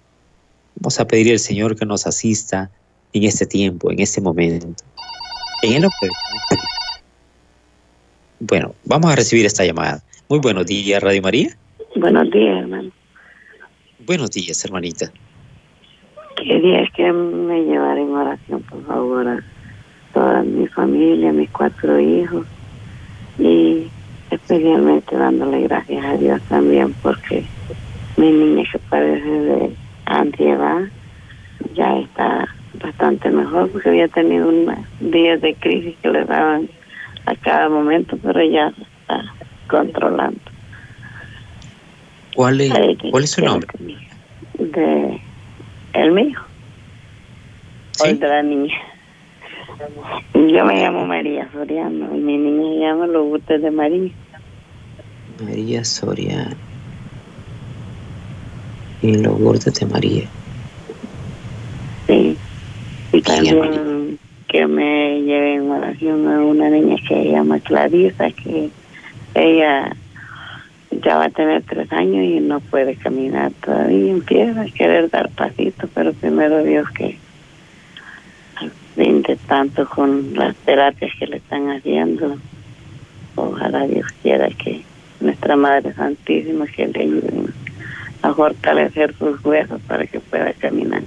Vamos 0.77 0.99
a 0.99 1.05
pedir 1.05 1.31
al 1.31 1.37
Señor 1.37 1.75
que 1.75 1.85
nos 1.85 2.07
asista 2.07 2.71
en 3.13 3.25
este 3.25 3.45
tiempo, 3.45 3.91
en 3.91 3.99
este 3.99 4.21
momento. 4.21 4.83
En 5.61 5.83
el 5.83 5.89
Bueno, 8.39 8.73
vamos 8.85 9.11
a 9.11 9.15
recibir 9.15 9.45
esta 9.45 9.63
llamada. 9.63 10.01
Muy 10.29 10.39
buenos 10.39 10.65
días, 10.65 11.03
Radio 11.03 11.21
María. 11.21 11.55
Buenos 11.95 12.31
días, 12.31 12.57
hermano. 12.63 12.91
Buenos 13.99 14.31
días, 14.31 14.65
hermanita. 14.65 15.11
Quería 16.37 16.89
que 16.95 17.13
me 17.13 17.65
llevara 17.65 18.01
en 18.01 18.09
oración, 18.09 18.63
por 18.63 18.83
favor, 18.87 19.43
toda 20.15 20.43
mi 20.43 20.65
familia, 20.67 21.33
mis 21.33 21.49
cuatro 21.51 21.99
hijos 21.99 22.47
y 23.37 23.91
especialmente 24.31 25.15
dándole 25.15 25.63
gracias 25.63 26.05
a 26.05 26.15
Dios 26.15 26.41
también 26.47 26.95
porque 27.03 27.45
mi 28.15 28.31
niña 28.31 28.63
que 28.71 28.79
parece 28.79 29.29
de 29.29 29.75
ansiedad 30.05 30.83
ya 31.75 31.99
está 31.99 32.47
bastante 32.81 33.29
mejor 33.29 33.69
porque 33.71 33.89
había 33.89 34.07
tenido 34.07 34.47
unos 34.47 34.79
días 35.01 35.41
de 35.41 35.53
crisis 35.55 35.95
que 36.01 36.09
le 36.09 36.23
daban 36.23 36.69
a 37.25 37.35
cada 37.35 37.67
momento, 37.67 38.17
pero 38.23 38.41
ya 38.43 38.71
se 38.71 38.81
está 38.83 39.21
controlando. 39.67 40.39
¿Cuál 42.35 42.61
es, 42.61 42.73
¿cuál 43.11 43.23
es 43.23 43.31
su 43.31 43.43
nombre? 43.43 43.67
De 44.59 45.21
el 45.93 46.11
mío. 46.11 46.39
¿Sí? 47.91 48.11
O 48.11 48.13
de 48.15 48.27
la 48.27 48.43
niña. 48.43 48.75
Yo 50.33 50.65
me 50.65 50.81
llamo 50.81 51.05
María 51.05 51.49
Soriano 51.51 52.15
y 52.15 52.19
mi 52.19 52.37
niña 52.37 52.69
se 52.69 52.79
llama 52.79 53.07
Lourdes 53.07 53.61
de 53.61 53.71
María. 53.71 54.11
María 55.43 55.83
Soriano. 55.83 56.55
Y 59.01 59.17
Lourdes 59.17 59.73
de 59.73 59.85
María. 59.85 60.23
Sí. 62.07 62.37
Y 63.11 63.21
también 63.21 64.19
que 64.47 64.67
me 64.67 65.21
lleve 65.21 65.55
en 65.55 65.69
oración 65.69 66.27
a 66.27 66.39
una 66.41 66.69
niña 66.69 66.95
que 67.07 67.23
se 67.23 67.31
llama 67.31 67.59
Clarisa, 67.59 68.31
que 68.31 68.69
ella 69.33 69.95
ya 71.03 71.17
va 71.17 71.25
a 71.25 71.29
tener 71.29 71.63
tres 71.63 71.91
años 71.91 72.23
y 72.23 72.39
no 72.39 72.61
puede 72.61 72.95
caminar 72.95 73.51
todavía, 73.63 74.11
empieza 74.11 74.61
a 74.61 74.65
querer 74.65 75.09
dar 75.09 75.29
pasitos, 75.31 75.89
pero 75.93 76.13
primero 76.13 76.63
Dios 76.63 76.89
que 76.91 77.17
brinde 78.95 79.37
tanto 79.47 79.87
con 79.87 80.33
las 80.33 80.55
terapias 80.57 81.11
que 81.19 81.27
le 81.27 81.37
están 81.37 81.69
haciendo. 81.69 82.37
Ojalá 83.35 83.85
Dios 83.87 84.05
quiera 84.21 84.49
que 84.49 84.81
nuestra 85.19 85.55
Madre 85.55 85.93
Santísima 85.93 86.65
que 86.67 86.87
le 86.87 87.01
ayude 87.01 87.53
a 88.21 88.33
fortalecer 88.33 89.15
sus 89.17 89.43
huesos 89.43 89.81
para 89.87 90.05
que 90.07 90.19
pueda 90.19 90.53
caminar. 90.53 91.03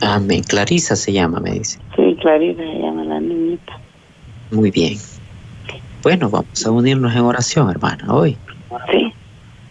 Amén. 0.00 0.42
Clarisa 0.44 0.94
se 0.96 1.12
llama, 1.12 1.40
me 1.40 1.52
dice. 1.52 1.78
Sí, 1.96 2.16
Clarisa 2.20 2.62
se 2.62 2.78
llama 2.78 3.04
la 3.04 3.20
niñita. 3.20 3.78
Muy 4.50 4.70
bien. 4.70 4.96
Bueno, 6.02 6.30
vamos 6.30 6.64
a 6.64 6.70
unirnos 6.70 7.14
en 7.14 7.22
oración, 7.22 7.70
hermana, 7.70 8.14
hoy. 8.14 8.36
Sí. 8.90 9.12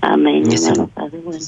Amén. 0.02 0.44
Padre, 0.94 1.20
bueno. 1.24 1.40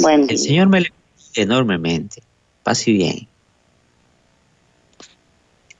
Buen 0.00 0.28
El. 0.28 0.38
Señor 0.38 0.68
me 0.68 0.80
le 0.82 0.92
enormemente. 1.34 2.22
Paz 2.62 2.86
y 2.88 2.92
bien. 2.92 3.28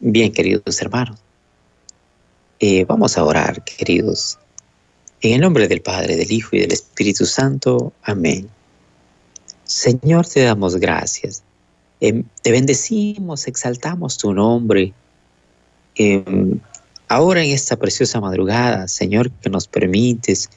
Bien, 0.07 0.31
queridos 0.31 0.83
hermanos. 0.83 1.19
Eh, 2.61 2.85
vamos 2.85 3.17
a 3.17 3.25
orar, 3.25 3.65
queridos. 3.65 4.39
En 5.23 5.33
el 5.33 5.41
nombre 5.41 5.67
del 5.67 5.81
Padre, 5.81 6.15
del 6.17 6.31
Hijo 6.31 6.55
y 6.55 6.61
del 6.61 6.73
Espíritu 6.73 7.25
Santo. 7.25 7.91
Amén. 8.03 8.51
Señor, 9.65 10.27
te 10.27 10.43
damos 10.43 10.77
gracias. 10.77 11.43
Em, 12.01 12.23
te 12.43 12.53
bendecimos, 12.53 13.47
exaltamos 13.47 14.19
tu 14.19 14.35
nombre. 14.35 14.93
Em, 15.95 16.61
ahora 17.09 17.43
en 17.43 17.53
esta 17.53 17.77
preciosa 17.77 18.21
madrugada, 18.21 18.87
Señor, 18.89 19.31
que 19.31 19.49
nos 19.49 19.67
permites, 19.67 20.51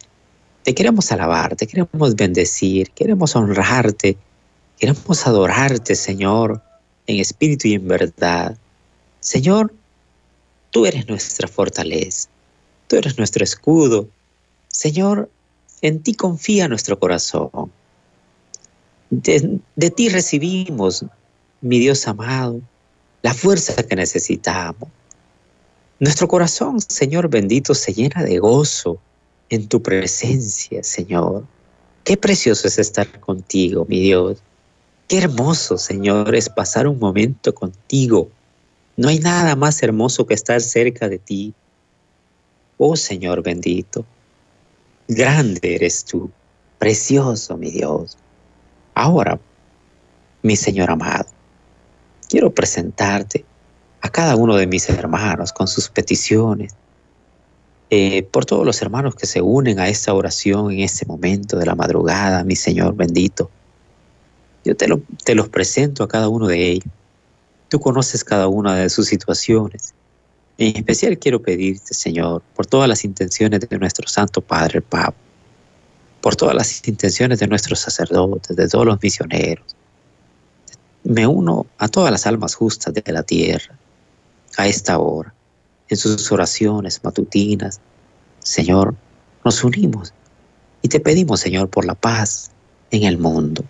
te 0.64 0.76
queremos 0.76 1.10
alabar, 1.14 1.56
te 1.56 1.68
queremos 1.68 2.16
bendecir, 2.18 2.92
queremos 2.92 3.34
honrarte, 3.34 4.18
queremos 4.78 5.26
adorarte, 5.26 5.96
Señor, 5.96 6.62
en 7.06 7.22
espíritu 7.22 7.70
y 7.70 7.76
en 7.76 7.88
verdad. 7.88 8.58
Señor, 9.28 9.74
tú 10.72 10.86
eres 10.86 11.10
nuestra 11.10 11.50
fortaleza, 11.50 12.30
tú 12.88 12.96
eres 12.96 13.18
nuestro 13.18 13.44
escudo. 13.44 14.08
Señor, 14.70 15.30
en 15.82 16.02
ti 16.02 16.14
confía 16.14 16.70
nuestro 16.70 16.98
corazón. 16.98 17.70
De, 19.10 19.60
de 19.76 19.90
ti 19.92 20.08
recibimos, 20.08 21.04
mi 21.60 21.78
Dios 21.78 22.08
amado, 22.08 22.62
la 23.22 23.34
fuerza 23.34 23.84
que 23.84 23.98
necesitamos. 23.98 24.88
Nuestro 26.00 26.30
corazón, 26.30 26.80
Señor 26.80 27.28
bendito, 27.28 27.76
se 27.76 27.94
llena 27.94 28.24
de 28.24 28.40
gozo 28.40 28.98
en 29.50 29.68
tu 29.68 29.84
presencia, 29.84 30.82
Señor. 30.84 31.44
Qué 32.06 32.16
precioso 32.16 32.70
es 32.70 32.80
estar 32.80 33.20
contigo, 33.20 33.86
mi 33.90 34.00
Dios. 34.00 34.38
Qué 35.10 35.18
hermoso, 35.18 35.78
Señor, 35.78 36.34
es 36.34 36.48
pasar 36.48 36.88
un 36.88 36.98
momento 36.98 37.54
contigo. 37.54 38.30
No 38.98 39.10
hay 39.10 39.20
nada 39.20 39.56
más 39.56 39.82
hermoso 39.84 40.26
que 40.26 40.34
estar 40.34 40.60
cerca 40.60 41.08
de 41.08 41.20
ti. 41.20 41.54
Oh 42.80 42.96
Señor 42.96 43.44
bendito, 43.44 44.06
grande 45.08 45.76
eres 45.76 46.04
tú, 46.04 46.32
precioso, 46.80 47.58
mi 47.58 47.70
Dios. 47.70 48.18
Ahora, 48.96 49.40
mi 50.42 50.56
Señor 50.56 50.90
amado, 50.90 51.28
quiero 52.28 52.52
presentarte 52.52 53.46
a 54.02 54.10
cada 54.10 54.36
uno 54.36 54.56
de 54.56 54.66
mis 54.66 54.90
hermanos 54.90 55.54
con 55.54 55.68
sus 55.68 55.90
peticiones, 55.90 56.74
eh, 57.92 58.24
por 58.24 58.46
todos 58.46 58.66
los 58.66 58.82
hermanos 58.82 59.16
que 59.16 59.28
se 59.28 59.42
unen 59.42 59.80
a 59.80 59.90
esta 59.90 60.14
oración 60.14 60.72
en 60.72 60.80
este 60.80 61.06
momento 61.06 61.58
de 61.58 61.68
la 61.68 61.76
madrugada, 61.76 62.44
mi 62.44 62.56
Señor 62.56 62.96
bendito. 62.96 63.52
Yo 64.66 64.76
te, 64.76 64.88
lo, 64.88 65.02
te 65.24 65.36
los 65.36 65.50
presento 65.50 66.04
a 66.04 66.08
cada 66.08 66.30
uno 66.30 66.48
de 66.48 66.72
ellos. 66.72 66.97
Tú 67.70 67.80
conoces 67.80 68.24
cada 68.24 68.48
una 68.48 68.76
de 68.76 68.90
sus 68.90 69.08
situaciones. 69.08 69.94
En 70.58 70.76
especial 70.76 71.18
quiero 71.20 71.42
pedirte, 71.42 71.94
Señor, 71.94 72.42
por 72.56 72.66
todas 72.66 72.88
las 72.90 73.04
intenciones 73.04 73.60
de 73.60 73.78
nuestro 73.78 74.08
Santo 74.08 74.42
Padre 74.42 74.78
el 74.78 74.84
Papa, 74.84 75.16
por 76.22 76.36
todas 76.36 76.56
las 76.56 76.88
intenciones 76.88 77.40
de 77.40 77.48
nuestros 77.48 77.80
sacerdotes, 77.80 78.56
de 78.56 78.68
todos 78.68 78.86
los 78.86 79.02
misioneros. 79.02 79.76
Me 81.04 81.28
uno 81.28 81.68
a 81.78 81.88
todas 81.88 82.12
las 82.12 82.26
almas 82.26 82.56
justas 82.56 82.94
de 82.94 83.04
la 83.12 83.24
tierra, 83.24 83.78
a 84.58 84.68
esta 84.68 84.98
hora, 84.98 85.34
en 85.90 85.98
sus 85.98 86.32
oraciones 86.32 87.02
matutinas. 87.04 87.80
Señor, 88.40 88.96
nos 89.46 89.64
unimos 89.64 90.14
y 90.82 90.88
te 90.88 91.00
pedimos, 91.00 91.40
Señor, 91.40 91.70
por 91.70 91.86
la 91.86 91.96
paz 91.96 92.52
en 92.92 93.04
el 93.04 93.18
mundo. 93.18 93.64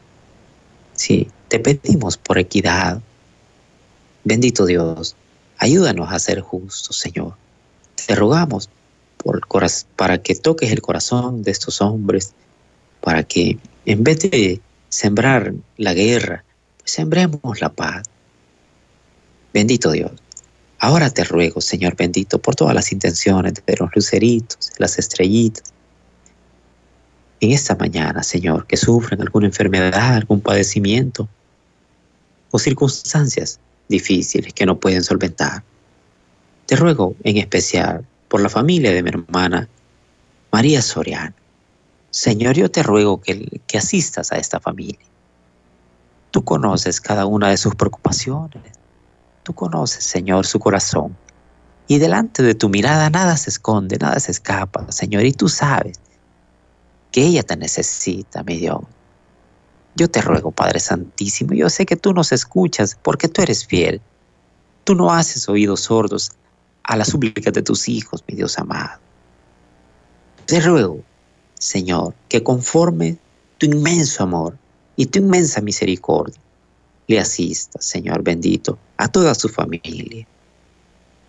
Sí, 0.93 1.27
te 1.47 1.59
pedimos 1.59 2.17
por 2.17 2.37
equidad. 2.37 3.01
Bendito 4.29 4.65
Dios, 4.65 5.15
ayúdanos 5.57 6.11
a 6.11 6.19
ser 6.19 6.41
justos, 6.41 6.99
Señor. 6.99 7.35
Te 8.05 8.13
rogamos 8.13 8.69
por 9.15 9.39
para 9.95 10.21
que 10.21 10.35
toques 10.35 10.69
el 10.69 10.81
corazón 10.81 11.43
de 11.43 11.51
estos 11.51 11.79
hombres, 11.79 12.33
para 12.99 13.23
que 13.23 13.57
en 13.85 14.03
vez 14.03 14.19
de 14.19 14.59
sembrar 14.89 15.53
la 15.77 15.93
guerra, 15.93 16.43
pues 16.77 16.91
sembremos 16.91 17.61
la 17.61 17.69
paz. 17.69 18.05
Bendito 19.53 19.91
Dios. 19.91 20.11
Ahora 20.79 21.09
te 21.09 21.23
ruego, 21.23 21.61
Señor 21.61 21.95
bendito, 21.95 22.37
por 22.37 22.53
todas 22.53 22.75
las 22.75 22.91
intenciones 22.91 23.53
de 23.53 23.77
los 23.77 23.89
luceritos, 23.95 24.71
las 24.77 24.99
estrellitas. 24.99 25.73
En 27.39 27.51
esta 27.51 27.75
mañana, 27.75 28.23
Señor, 28.23 28.67
que 28.67 28.75
sufren 28.75 29.21
alguna 29.21 29.47
enfermedad, 29.47 30.15
algún 30.15 30.41
padecimiento 30.41 31.29
o 32.51 32.59
circunstancias 32.59 33.61
difíciles 33.87 34.53
que 34.53 34.65
no 34.65 34.79
pueden 34.79 35.03
solventar. 35.03 35.63
Te 36.65 36.75
ruego 36.75 37.15
en 37.23 37.37
especial 37.37 38.05
por 38.27 38.41
la 38.41 38.49
familia 38.49 38.91
de 38.91 39.03
mi 39.03 39.09
hermana 39.09 39.67
María 40.51 40.81
Soriano. 40.81 41.35
Señor, 42.09 42.55
yo 42.55 42.69
te 42.69 42.83
ruego 42.83 43.21
que, 43.21 43.61
que 43.67 43.77
asistas 43.77 44.31
a 44.31 44.37
esta 44.37 44.59
familia. 44.59 44.99
Tú 46.31 46.43
conoces 46.43 46.99
cada 46.99 47.25
una 47.25 47.49
de 47.49 47.57
sus 47.57 47.75
preocupaciones. 47.75 48.63
Tú 49.43 49.53
conoces, 49.53 50.03
Señor, 50.03 50.45
su 50.45 50.59
corazón. 50.59 51.15
Y 51.87 51.99
delante 51.99 52.43
de 52.43 52.53
tu 52.53 52.67
mirada 52.67 53.09
nada 53.09 53.37
se 53.37 53.49
esconde, 53.49 53.97
nada 53.97 54.19
se 54.19 54.31
escapa, 54.31 54.91
Señor. 54.91 55.25
Y 55.25 55.31
tú 55.31 55.47
sabes 55.47 55.99
que 57.11 57.25
ella 57.25 57.43
te 57.43 57.55
necesita, 57.55 58.43
mi 58.43 58.57
Dios. 58.57 58.81
Yo 59.97 60.07
te 60.07 60.21
ruego, 60.21 60.51
Padre 60.51 60.79
Santísimo, 60.79 61.53
yo 61.53 61.71
sé 61.71 61.87
que 61.87 61.95
tú 61.95 62.13
nos 62.13 62.31
escuchas 62.31 62.95
porque 63.01 63.27
tú 63.27 63.41
eres 63.41 63.65
fiel. 63.65 63.99
Tú 64.83 64.93
no 64.93 65.11
haces 65.11 65.49
oídos 65.49 65.81
sordos 65.81 66.33
a 66.83 66.95
las 66.95 67.07
súplicas 67.07 67.51
de 67.51 67.63
tus 67.63 67.89
hijos, 67.89 68.23
mi 68.27 68.35
Dios 68.35 68.59
amado. 68.59 68.99
Te 70.45 70.59
ruego, 70.59 70.99
Señor, 71.57 72.13
que 72.29 72.43
conforme 72.43 73.17
tu 73.57 73.65
inmenso 73.65 74.21
amor 74.21 74.55
y 74.97 75.07
tu 75.07 75.17
inmensa 75.17 75.61
misericordia, 75.61 76.39
le 77.07 77.19
asistas, 77.19 77.83
Señor 77.83 78.21
bendito, 78.21 78.77
a 78.97 79.07
toda 79.07 79.33
su 79.33 79.49
familia. 79.49 80.27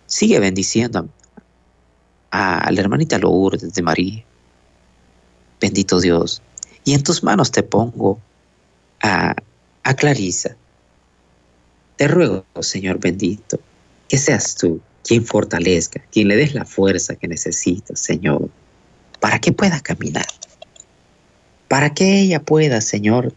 Sigue 0.05 0.39
bendiciendo 0.39 1.09
a, 2.29 2.59
a 2.59 2.71
la 2.71 2.81
hermanita 2.81 3.17
Lourdes 3.17 3.73
de 3.73 3.81
María. 3.81 4.23
Bendito 5.59 5.99
Dios. 5.99 6.43
Y 6.83 6.93
en 6.93 7.01
tus 7.01 7.23
manos 7.23 7.51
te 7.51 7.63
pongo 7.63 8.19
a, 9.01 9.35
Clarisa. 9.97 10.55
Te 11.95 12.07
ruego, 12.07 12.45
Señor 12.61 12.99
bendito, 12.99 13.59
que 14.07 14.17
seas 14.17 14.55
tú 14.55 14.79
quien 15.03 15.25
fortalezca, 15.25 15.99
quien 16.11 16.27
le 16.27 16.35
des 16.35 16.53
la 16.53 16.63
fuerza 16.63 17.15
que 17.15 17.27
necesita, 17.27 17.95
Señor, 17.95 18.49
para 19.19 19.39
que 19.39 19.51
pueda 19.51 19.79
caminar, 19.79 20.27
para 21.67 21.93
que 21.93 22.19
ella 22.19 22.39
pueda, 22.39 22.81
Señor, 22.81 23.33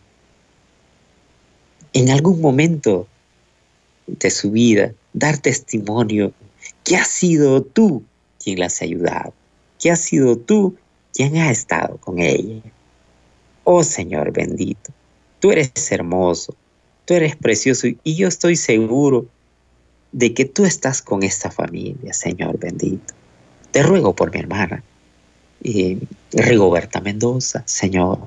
en 1.95 2.11
algún 2.11 2.41
momento 2.41 3.09
de 4.07 4.31
su 4.31 4.51
vida 4.51 4.93
dar 5.13 5.39
testimonio 5.39 6.33
que 6.85 6.97
has 6.97 7.09
sido 7.09 7.63
tú 7.63 8.05
quien 8.43 8.59
la 8.59 8.67
has 8.67 8.83
ayudado, 8.83 9.33
que 9.79 9.91
has 9.91 10.01
sido 10.01 10.37
tú 10.37 10.77
quien 11.15 11.37
ha 11.37 11.51
estado 11.51 11.97
con 11.99 12.19
ella. 12.19 12.61
Oh 13.65 13.85
Señor 13.85 14.33
bendito, 14.33 14.93
tú 15.43 15.51
eres 15.51 15.73
hermoso, 15.91 16.55
tú 17.05 17.15
eres 17.15 17.35
precioso 17.35 17.89
y 18.05 18.15
yo 18.15 18.29
estoy 18.29 18.55
seguro 18.55 19.27
de 20.13 20.35
que 20.35 20.45
tú 20.45 20.65
estás 20.65 21.03
con 21.03 21.25
esta 21.25 21.51
familia, 21.51 22.13
Señor 22.13 22.61
bendito. 22.61 23.13
Te 23.73 23.83
ruego 23.83 24.15
por 24.15 24.33
mi 24.33 24.39
hermana, 24.39 24.85
eh, 25.65 25.99
Rigoberta 26.33 27.01
Mendoza, 27.01 27.65
Señor, 27.67 28.21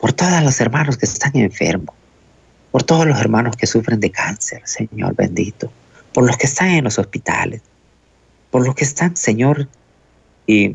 por 0.00 0.12
todos 0.12 0.42
los 0.42 0.60
hermanos 0.60 0.96
que 0.96 1.06
están 1.06 1.36
enfermos, 1.36 1.94
por 2.72 2.82
todos 2.82 3.06
los 3.06 3.20
hermanos 3.20 3.56
que 3.56 3.68
sufren 3.68 4.00
de 4.00 4.10
cáncer, 4.10 4.62
Señor 4.64 5.14
bendito, 5.14 5.70
por 6.12 6.26
los 6.26 6.36
que 6.36 6.46
están 6.46 6.70
en 6.70 6.82
los 6.82 6.98
hospitales, 6.98 7.62
por 8.50 8.66
los 8.66 8.74
que 8.74 8.84
están, 8.84 9.16
Señor, 9.16 9.68
eh, 10.48 10.74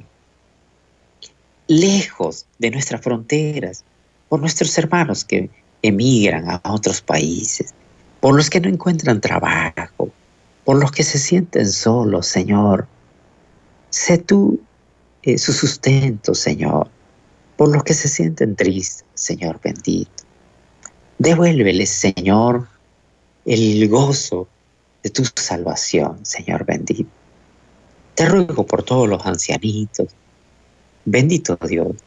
lejos 1.67 2.45
de 2.59 2.71
nuestras 2.71 3.01
fronteras, 3.01 3.83
por 4.31 4.39
nuestros 4.39 4.77
hermanos 4.77 5.25
que 5.25 5.49
emigran 5.81 6.49
a 6.49 6.61
otros 6.71 7.01
países, 7.01 7.73
por 8.21 8.33
los 8.33 8.49
que 8.49 8.61
no 8.61 8.69
encuentran 8.69 9.19
trabajo, 9.19 10.09
por 10.63 10.77
los 10.77 10.89
que 10.93 11.03
se 11.03 11.19
sienten 11.19 11.69
solos, 11.69 12.27
Señor. 12.27 12.87
Sé 13.89 14.19
tú 14.19 14.61
eh, 15.23 15.37
su 15.37 15.51
sustento, 15.51 16.33
Señor, 16.33 16.87
por 17.57 17.73
los 17.73 17.83
que 17.83 17.93
se 17.93 18.07
sienten 18.07 18.55
tristes, 18.55 19.03
Señor 19.15 19.59
bendito. 19.61 20.23
Devuélveles, 21.19 21.89
Señor, 21.89 22.69
el 23.43 23.89
gozo 23.89 24.47
de 25.03 25.09
tu 25.09 25.25
salvación, 25.35 26.25
Señor 26.25 26.63
bendito. 26.63 27.11
Te 28.15 28.27
ruego 28.27 28.65
por 28.65 28.83
todos 28.83 29.09
los 29.09 29.25
ancianitos. 29.25 30.07
Bendito 31.03 31.57
Dios. 31.67 31.97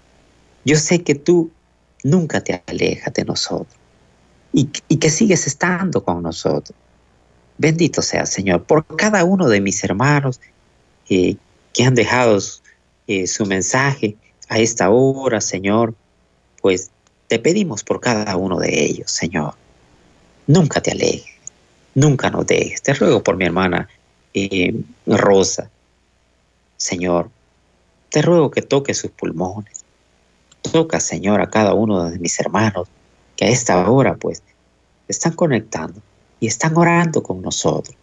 Yo 0.65 0.77
sé 0.77 1.03
que 1.03 1.17
tú 1.17 1.51
nunca 2.05 2.45
te 2.45 2.63
alejas 2.69 3.13
de 3.13 3.25
nosotros 3.25 3.75
y, 4.53 4.67
que 4.67 5.11
sigues 5.11 5.49
estando 5.49 6.05
con 6.05 6.23
nosotros. 6.23 6.77
Bendito 7.59 8.03
sea, 8.03 8.25
Señor, 8.25 8.63
por 8.63 8.87
cada 8.97 9.25
uno 9.25 9.49
de 9.49 9.61
mis 9.61 9.83
hermanos 9.83 10.41
eh, 11.09 11.37
que 11.73 11.85
han 11.85 11.97
dejado 11.97 12.39
eh, 13.09 13.27
su 13.27 13.47
mensaje 13.47 14.17
a 14.49 14.59
esta 14.59 14.91
hora, 14.91 15.41
Señor, 15.41 15.95
pues 16.63 16.91
te 17.27 17.41
pedimos 17.41 17.83
por 17.83 18.01
cada 18.01 18.37
uno 18.37 18.61
de 18.61 18.85
ellos, 18.85 19.11
Señor. 19.11 19.55
Nunca 20.47 20.81
te 20.81 20.93
alejes, 20.93 21.35
nunca 21.95 22.31
nos 22.31 22.47
dejes. 22.47 22.83
Te 22.83 22.95
ruego 22.95 23.23
por 23.23 23.37
mi 23.37 23.47
hermana 23.47 23.89
eh, 24.35 24.75
Rosa, 25.07 25.71
Señor. 26.77 27.31
Te 28.11 28.23
ruego 28.23 28.51
que 28.51 28.63
toque 28.63 28.95
sus 28.95 29.11
pulmones. 29.11 29.84
Toca, 30.73 30.99
Señor, 30.99 31.41
a 31.41 31.51
cada 31.51 31.75
uno 31.75 32.11
de 32.11 32.19
mis 32.19 32.39
hermanos 32.41 32.89
que 33.37 33.45
a 33.45 33.49
esta 33.49 33.89
hora, 33.89 34.17
pues, 34.17 34.43
están 35.09 35.33
conectando 35.33 36.01
y 36.41 36.47
están 36.47 36.77
orando 36.77 37.23
con 37.23 37.43
nosotros. 37.43 37.97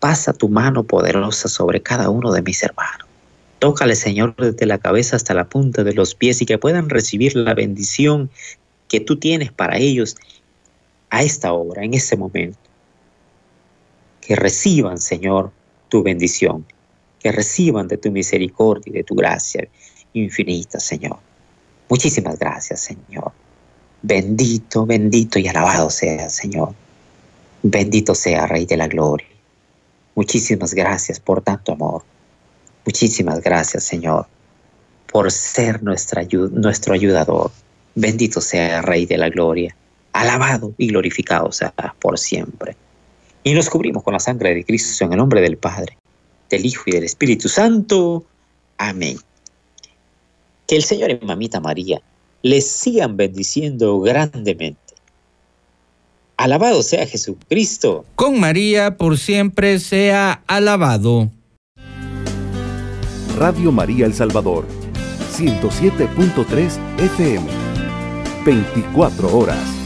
Pasa 0.00 0.32
tu 0.32 0.48
mano 0.48 0.84
poderosa 0.84 1.48
sobre 1.48 1.82
cada 1.82 2.10
uno 2.10 2.32
de 2.32 2.42
mis 2.42 2.62
hermanos. 2.62 3.06
Tócale, 3.58 3.96
Señor, 3.96 4.36
desde 4.36 4.66
la 4.66 4.78
cabeza 4.78 5.16
hasta 5.16 5.34
la 5.34 5.48
punta 5.48 5.82
de 5.82 5.92
los 5.92 6.14
pies 6.14 6.40
y 6.42 6.46
que 6.46 6.58
puedan 6.58 6.88
recibir 6.88 7.34
la 7.34 7.54
bendición 7.54 8.30
que 8.88 9.00
tú 9.00 9.18
tienes 9.18 9.50
para 9.50 9.78
ellos 9.78 10.16
a 11.10 11.22
esta 11.22 11.52
hora, 11.52 11.84
en 11.84 11.94
este 11.94 12.16
momento. 12.16 12.58
Que 14.20 14.36
reciban, 14.36 14.98
Señor, 14.98 15.50
tu 15.88 16.02
bendición, 16.02 16.66
que 17.20 17.32
reciban 17.32 17.88
de 17.88 17.98
tu 17.98 18.10
misericordia 18.10 18.90
y 18.90 18.92
de 18.92 19.04
tu 19.04 19.14
gracia 19.14 19.68
infinita, 20.12 20.78
Señor. 20.78 21.27
Muchísimas 21.88 22.38
gracias, 22.38 22.80
Señor. 22.80 23.32
Bendito, 24.02 24.86
bendito 24.86 25.38
y 25.38 25.48
alabado 25.48 25.90
sea, 25.90 26.28
Señor. 26.28 26.74
Bendito 27.62 28.14
sea, 28.14 28.46
Rey 28.46 28.66
de 28.66 28.76
la 28.76 28.88
Gloria. 28.88 29.26
Muchísimas 30.14 30.74
gracias 30.74 31.18
por 31.18 31.42
tanto 31.42 31.72
amor. 31.72 32.02
Muchísimas 32.84 33.40
gracias, 33.40 33.84
Señor, 33.84 34.26
por 35.12 35.30
ser 35.30 35.82
nuestro 35.82 36.20
ayudador. 36.94 37.50
Bendito 37.94 38.40
sea, 38.40 38.82
Rey 38.82 39.06
de 39.06 39.18
la 39.18 39.28
Gloria. 39.28 39.74
Alabado 40.12 40.74
y 40.78 40.88
glorificado 40.88 41.52
sea 41.52 41.72
por 42.00 42.18
siempre. 42.18 42.76
Y 43.44 43.54
nos 43.54 43.70
cubrimos 43.70 44.02
con 44.02 44.12
la 44.12 44.20
sangre 44.20 44.54
de 44.54 44.64
Cristo 44.64 45.04
en 45.04 45.12
el 45.12 45.18
nombre 45.18 45.40
del 45.40 45.56
Padre, 45.56 45.96
del 46.50 46.66
Hijo 46.66 46.84
y 46.86 46.92
del 46.92 47.04
Espíritu 47.04 47.48
Santo. 47.48 48.24
Amén. 48.76 49.18
Que 50.68 50.76
el 50.76 50.84
Señor 50.84 51.10
y 51.10 51.18
Mamita 51.24 51.60
María 51.60 52.00
les 52.42 52.70
sigan 52.70 53.16
bendiciendo 53.16 53.98
grandemente. 54.00 54.94
Alabado 56.36 56.82
sea 56.82 57.06
Jesucristo. 57.06 58.04
Con 58.14 58.38
María 58.38 58.96
por 58.96 59.18
siempre 59.18 59.80
sea 59.80 60.44
alabado. 60.46 61.30
Radio 63.36 63.72
María 63.72 64.04
El 64.04 64.14
Salvador, 64.14 64.66
107.3 65.36 66.78
FM, 66.98 67.46
24 68.44 69.36
horas. 69.36 69.77